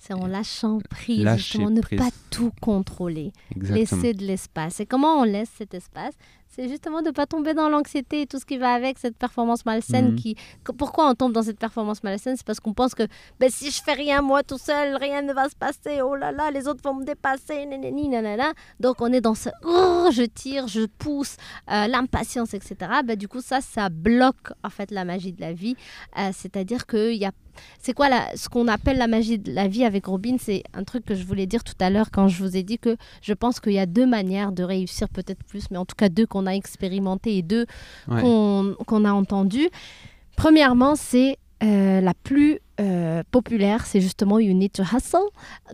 [0.00, 1.98] C'est en lâchant prise, Lâcher justement, ne prise.
[1.98, 3.32] pas tout contrôler.
[3.54, 3.74] Exactement.
[4.00, 4.78] Laisser de l'espace.
[4.80, 6.14] Et comment on laisse cet espace?
[6.58, 9.16] C'est justement de ne pas tomber dans l'anxiété et tout ce qui va avec cette
[9.16, 10.10] performance malsaine.
[10.10, 10.16] Mhm.
[10.16, 10.36] Qui...
[10.76, 12.36] Pourquoi on tombe dans cette performance malsaine?
[12.36, 13.04] C'est parce qu'on pense que
[13.38, 16.02] ben, si je fais rien moi tout seul, rien ne va se passer.
[16.02, 17.64] Oh là là, les autres vont me dépasser.
[17.64, 18.52] nanani, nanana.
[18.80, 21.36] Donc on est dans ce oh, je tire, je pousse,
[21.70, 22.74] euh, l'impatience, etc.
[23.04, 25.76] Ben, du coup, ça, ça bloque en fait la magie de la vie.
[26.18, 27.30] Euh, C'est-à-dire qu'il y a
[27.78, 30.36] c'est quoi la, ce qu'on appelle la magie de la vie avec Robin?
[30.38, 32.78] C'est un truc que je voulais dire tout à l'heure quand je vous ai dit
[32.78, 35.96] que je pense qu'il y a deux manières de réussir, peut-être plus, mais en tout
[35.96, 37.66] cas deux qu'on a expérimenté et deux
[38.08, 38.20] Ouais.
[38.22, 39.68] qu'on a entendues.
[40.36, 45.18] Premièrement, c'est euh, la plus euh, populaire, c'est justement You Need to Hustle.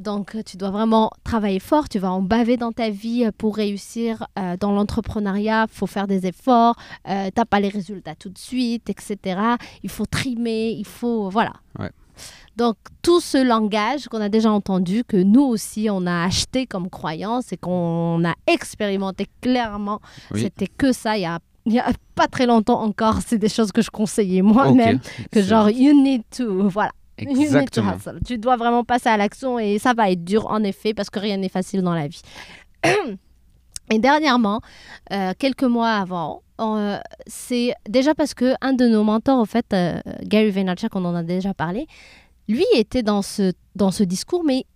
[0.00, 3.56] Donc, tu dois vraiment travailler fort, tu vas en baver dans ta vie euh, pour
[3.56, 5.66] réussir euh, dans l'entrepreneuriat.
[5.70, 9.38] Il faut faire des efforts, tu n'as pas les résultats tout de suite, etc.
[9.82, 11.28] Il faut trimer, il faut.
[11.28, 11.52] Voilà.
[11.78, 11.90] Ouais.
[12.56, 16.88] Donc, tout ce langage qu'on a déjà entendu, que nous aussi, on a acheté comme
[16.88, 20.00] croyance et qu'on a expérimenté clairement,
[20.30, 20.42] Oui.
[20.42, 23.18] c'était que ça il y a, il y a pas très longtemps encore.
[23.26, 25.00] C'est des choses que je conseillais moi-même.
[25.32, 26.68] Que genre, you need to.
[26.68, 26.92] Voilà.
[27.18, 27.96] You need to Exactement.
[28.26, 31.18] Tu dois vraiment passer à l'action et ça va être dur en effet parce que
[31.18, 32.22] rien n'est facile dans la vie.
[33.90, 34.60] Et dernièrement,
[35.12, 39.66] euh, quelques mois avant, euh, c'est déjà parce que un de nos mentors, en fait,
[39.74, 41.86] euh, Gary Vaynerchuk, on en a déjà parlé,
[42.48, 44.66] lui était dans ce, dans ce discours, mais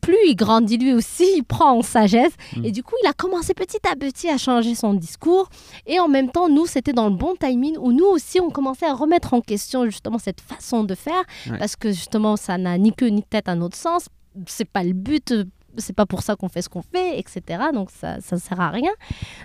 [0.00, 2.32] plus il grandit lui aussi, il prend en sagesse.
[2.56, 2.64] Mm.
[2.64, 5.48] Et du coup, il a commencé petit à petit à changer son discours.
[5.86, 8.86] Et en même temps, nous, c'était dans le bon timing où nous aussi, on commençait
[8.86, 11.22] à remettre en question justement cette façon de faire.
[11.50, 11.58] Ouais.
[11.58, 14.06] Parce que justement, ça n'a ni queue ni tête à notre sens.
[14.46, 15.34] C'est pas le but.
[15.76, 17.42] C'est pas pour ça qu'on fait ce qu'on fait, etc.
[17.72, 18.90] Donc ça, ça sert à rien.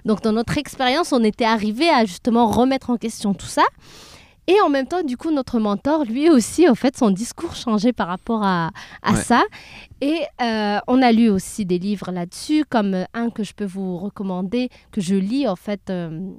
[0.03, 3.63] Donc dans notre expérience, on était arrivé à justement remettre en question tout ça.
[4.47, 7.93] Et en même temps, du coup, notre mentor, lui aussi, en fait, son discours changeait
[7.93, 8.71] par rapport à,
[9.01, 9.21] à Ouais.
[9.21, 9.43] ça.
[10.01, 13.63] Et euh, on a lu aussi des livres là-dessus, comme euh, un que je peux
[13.65, 16.29] vous recommander, que je lis en fait euh,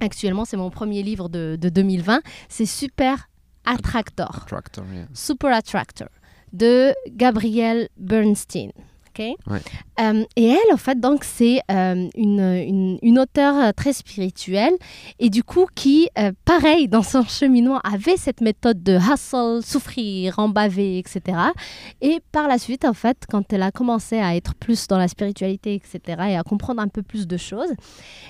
[0.00, 0.44] actuellement.
[0.44, 2.20] C'est mon premier livre de, de 2020.
[2.48, 3.28] C'est Super
[3.64, 4.44] Attractor.
[4.50, 5.06] Yeah.
[5.14, 6.08] Super Attractor
[6.52, 8.70] de Gabrielle Bernstein.
[9.18, 9.60] Ouais.
[10.00, 14.72] Euh, et elle, en fait, donc, c'est euh, une, une, une auteure euh, très spirituelle
[15.18, 20.38] et du coup qui, euh, pareil, dans son cheminement, avait cette méthode de hustle, souffrir,
[20.38, 21.38] embaver, etc.
[22.00, 25.08] Et par la suite, en fait, quand elle a commencé à être plus dans la
[25.08, 26.00] spiritualité, etc.,
[26.30, 27.72] et à comprendre un peu plus de choses,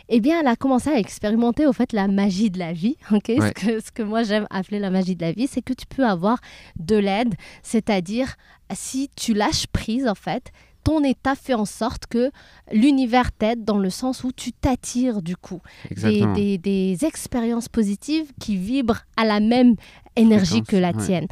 [0.08, 2.96] eh bien, elle a commencé à expérimenter, au fait, la magie de la vie.
[3.10, 5.86] ce, que, ce que moi, j'aime appeler la magie de la vie, c'est que tu
[5.86, 6.38] peux avoir
[6.78, 8.36] de l'aide, c'est-à-dire
[8.72, 10.52] si tu lâches prise, en fait,
[10.84, 12.30] ton état fait en sorte que
[12.70, 15.60] l'univers t'aide dans le sens où tu t'attires du coup.
[15.90, 19.76] Des, des- des expériences positives qui vibrent à la même
[20.16, 21.26] énergie Fréquence, que la tienne,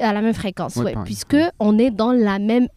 [0.00, 2.68] à la même fréquence, Ouais, ouais, pareil, puisque on est dans la même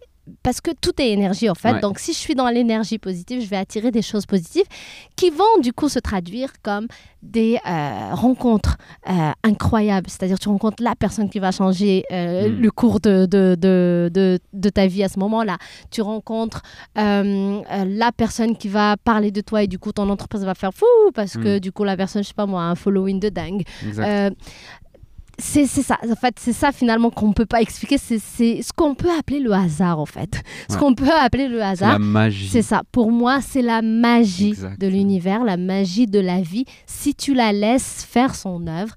[0.42, 1.74] parce que tout est énergie en fait.
[1.74, 1.80] Ouais.
[1.82, 4.66] Donc si je suis dans l'énergie positive, je vais attirer des choses positives
[5.16, 6.88] qui vont du coup se traduire comme
[7.22, 8.78] des euh, rencontres
[9.10, 10.10] euh, incroyables.
[10.10, 12.62] C'est-à-dire tu rencontres la personne qui va changer euh, Mm.
[12.62, 15.58] le cours de, de, de, de, de ta vie à ce moment-là.
[15.92, 16.62] Tu rencontres
[16.96, 20.86] la personne qui va parler de toi et du coup ton entreprise va faire fou
[21.14, 21.60] parce que Mm.
[21.60, 23.64] du coup la personne, je sais pas moi, a un following de dingue.
[25.40, 27.98] C'est ça, en fait, c'est ça finalement qu'on ne peut pas expliquer.
[27.98, 30.42] C'est c'est ce qu'on peut appeler le hasard, en fait.
[30.70, 30.80] Ce Ouais.
[30.80, 32.48] qu'on peut appeler le c'est la hasard, magie.
[32.50, 32.84] c'est ça.
[32.92, 36.66] Pour moi, c'est la magie de l'univers, la magie de la vie.
[36.86, 38.94] Si tu la laisses faire son œuvre,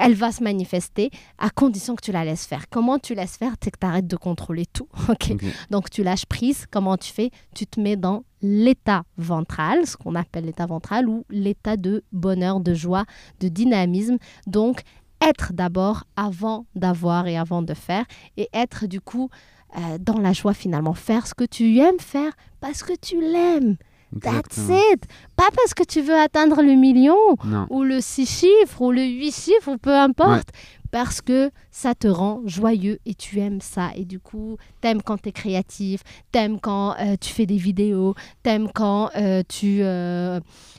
[0.00, 2.68] elle va se manifester à condition que tu la laisses faire.
[2.70, 4.88] Comment tu laisses faire C'est que tu arrêtes de contrôler tout.
[5.08, 5.32] Ok.
[5.70, 7.30] donc tu lâches prise, comment tu fais?
[7.54, 12.60] Tu te mets dans l'état ventral, ce qu'on appelle l'état ventral, ou l'état de bonheur,
[12.60, 13.04] de joie,
[13.40, 14.18] de dynamisme.
[14.46, 14.82] Donc
[15.20, 18.04] être d'abord avant d'avoir et avant de faire,
[18.36, 19.28] et être du coup
[19.76, 20.94] euh, dans la joie finalement.
[20.94, 23.76] Faire ce que tu aimes faire parce que tu l'aimes.
[24.22, 25.04] That's it.
[25.36, 27.66] Pas parce que tu veux atteindre le million Non.
[27.68, 30.48] ou le 6 chiffres ou le 8 chiffres ou peu importe.
[30.90, 33.90] Parce que ça te rend joyeux et tu aimes ça.
[33.94, 36.00] Et du coup, t'aimes quand t'es créatif,
[36.32, 39.82] t'aimes quand euh, tu fais des vidéos, t'aimes quand euh, tu,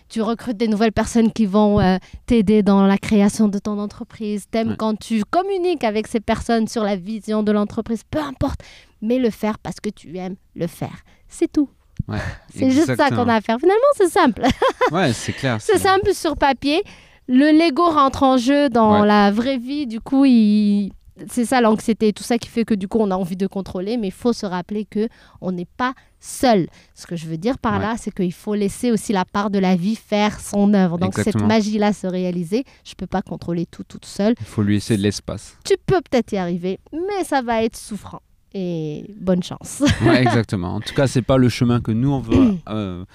[0.09, 4.45] tu recrutes des nouvelles personnes qui vont euh, t'aider dans la création de ton entreprise,
[4.51, 4.75] t'aimes Ouais.
[4.77, 8.61] quand tu communiques avec ces personnes sur la vision de l'entreprise, peu importe.
[9.01, 11.03] Mais le faire parce que tu aimes le faire.
[11.27, 11.69] C'est tout.
[12.07, 12.17] Ouais,
[12.53, 13.57] C'est juste ça qu'on a à faire.
[13.59, 14.43] Finalement, c'est simple.
[14.91, 15.57] Ouais, c'est clair.
[15.61, 16.81] C'est simple sur papier.
[17.27, 19.07] Le Lego rentre en jeu dans Ouais.
[19.07, 19.85] la vraie vie.
[19.85, 20.91] Du coup, il...
[21.29, 23.97] c'est ça l'anxiété, tout ça qui fait que du coup, on a envie de contrôler.
[23.97, 25.07] Mais il faut se rappeler que
[25.41, 26.67] on n'est pas seul.
[26.95, 27.79] Ce que je veux dire par Ouais.
[27.79, 30.97] là, c'est qu'il faut laisser aussi la part de la vie faire son œuvre.
[30.97, 32.63] Donc cette magie-là se réaliser.
[32.83, 34.35] Je peux pas contrôler tout toute seule.
[34.39, 35.57] Il faut lui laisser de l'espace.
[35.65, 38.21] Tu peux peut-être y arriver, mais ça va être souffrant.
[38.53, 39.83] Et bonne chance.
[40.01, 40.75] Ouais, exactement.
[40.75, 43.05] En tout cas, c'est pas le chemin que nous on veut euh,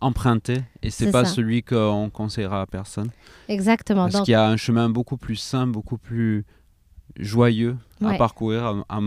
[0.00, 1.32] emprunter et c'est pas ça.
[1.34, 3.10] celui qu'on conseillera à personne.
[3.48, 4.02] Exactement.
[4.04, 6.44] Parce Donc, qu'il y a un chemin beaucoup plus simple, beaucoup plus
[7.18, 8.14] joyeux Ouais.
[8.14, 9.00] à parcourir, à, à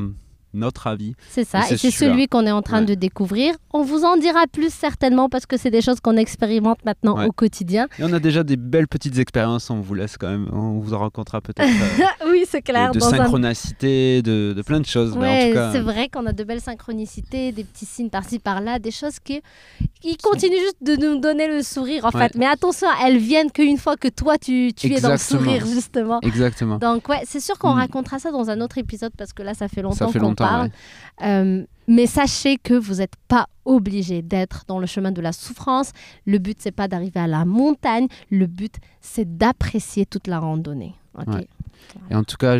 [0.55, 1.13] notre avis.
[1.29, 2.85] C'est ça, Et c'est celui qu'on est en train Ouais.
[2.85, 3.53] de découvrir.
[3.73, 7.25] On vous en dira plus certainement parce que c'est des choses qu'on expérimente maintenant Ouais.
[7.27, 7.87] au quotidien.
[7.99, 10.93] Et on a déjà des belles petites expériences, on vous laisse quand même, on vous
[10.93, 12.89] en racontera peut-être euh, oui, c'est clair.
[12.91, 15.15] de, de dans un- synchronicité, de, de plein de choses.
[15.17, 19.19] Ouais, c'est vrai qu'on a de belles synchronicités, des petits signes par-ci par-là, des choses
[19.19, 19.41] qui,
[20.01, 22.35] qui continuent juste de nous donner le sourire en fait.
[22.35, 26.19] Mais attention, elles viennent qu'une fois que toi tu, tu es dans le sourire justement.
[26.21, 26.77] Exactement.
[26.77, 27.79] Donc ouais, c'est sûr qu'on Mm.
[27.79, 30.44] racontera ça dans un autre épisode parce que là ça fait longtemps Ça fait longtemps.
[30.47, 30.63] Parle.
[30.63, 30.71] ouais.
[31.27, 35.91] Euh, mais sachez que vous n'êtes pas obligé d'être dans le chemin de la souffrance.
[36.25, 38.07] Le but, c'est pas d'arriver à la montagne.
[38.31, 40.95] Le but, c'est d'apprécier toute la randonnée.
[41.15, 41.47] Ouais.
[42.09, 42.57] Et en tout cas,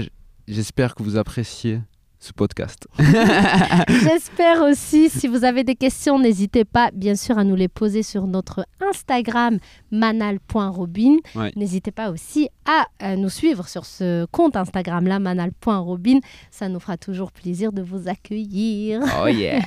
[0.47, 1.81] j'espère que vous appréciez
[2.26, 2.88] ce podcast.
[3.88, 8.01] J'espère aussi, si vous avez des questions, n'hésitez pas, bien sûr, à nous les poser
[8.01, 9.59] sur notre Instagram
[9.91, 11.17] manal.robin.
[11.36, 11.51] Ouais.
[11.55, 16.19] N'hésitez pas aussi à euh, nous suivre sur ce compte Instagram-là, manal.robin.
[16.49, 19.01] Ça nous fera toujours plaisir de vous accueillir.
[19.21, 19.59] Oh yeah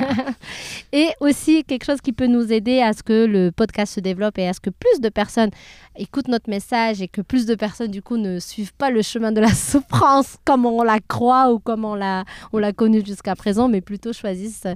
[0.93, 4.37] Et aussi quelque chose qui peut nous aider à ce que le podcast se développe
[4.39, 5.51] et à ce que plus de personnes
[5.97, 9.31] écoutent notre message et que plus de personnes du coup ne suivent pas le chemin
[9.31, 13.35] de la souffrance comme on la croit ou comme on l'a on l'a connu jusqu'à
[13.35, 14.67] présent, mais plutôt choisissent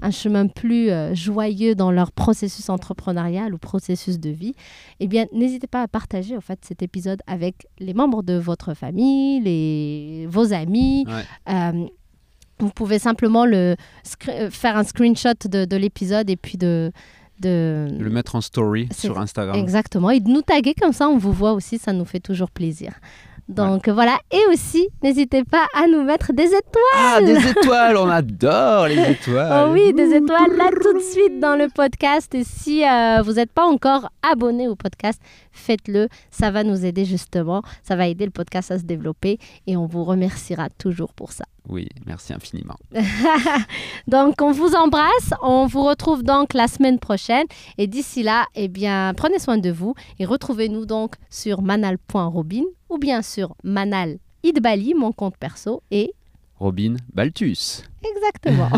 [0.00, 4.54] un chemin plus euh, joyeux dans leur processus entrepreneurial ou processus de vie.
[5.00, 8.74] Eh bien, n'hésitez pas à partager en fait cet épisode avec les membres de votre
[8.74, 11.04] famille, les vos amis.
[11.06, 11.54] Ouais.
[11.54, 11.86] Euh,
[12.58, 13.76] vous pouvez simplement le,
[14.28, 16.92] euh, faire un screenshot de, de l'épisode et puis de...
[17.40, 17.88] de...
[17.98, 19.56] Le mettre en story sur Instagram.
[19.56, 20.10] Exactement.
[20.10, 22.92] Et de nous taguer comme ça, on vous voit aussi, ça nous fait toujours plaisir.
[23.52, 24.18] Donc voilà.
[24.30, 26.62] Et aussi, n'hésitez pas à nous mettre des étoiles.
[26.96, 29.68] Ah, des étoiles, on adore les étoiles.
[29.68, 32.34] Oh oui, des étoiles là tout de suite dans le podcast.
[32.34, 35.20] Et si euh, vous n'êtes pas encore abonné au podcast,
[35.52, 36.08] faites-le.
[36.30, 37.62] Ça va nous aider justement.
[37.82, 41.44] Ça va aider le podcast à se développer et on vous remerciera toujours pour ça.
[41.68, 42.76] Oui, merci infiniment.
[44.08, 45.32] Donc on vous embrasse.
[45.42, 47.46] On vous retrouve donc la semaine prochaine.
[47.78, 52.98] Et d'ici là, eh bien, prenez soin de vous et retrouvez-nous donc sur manal.robin ou
[52.98, 55.82] bien sur manal Idbali, mon compte perso.
[55.90, 56.12] Et
[56.58, 57.84] Robin Baltus.
[58.04, 58.68] exactement.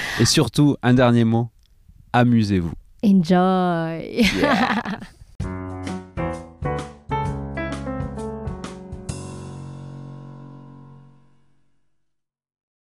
[0.20, 1.48] Et surtout, un dernier mot,
[2.12, 2.72] amusez-vous.
[3.04, 4.26] Enjoy.
[4.36, 4.82] Yeah.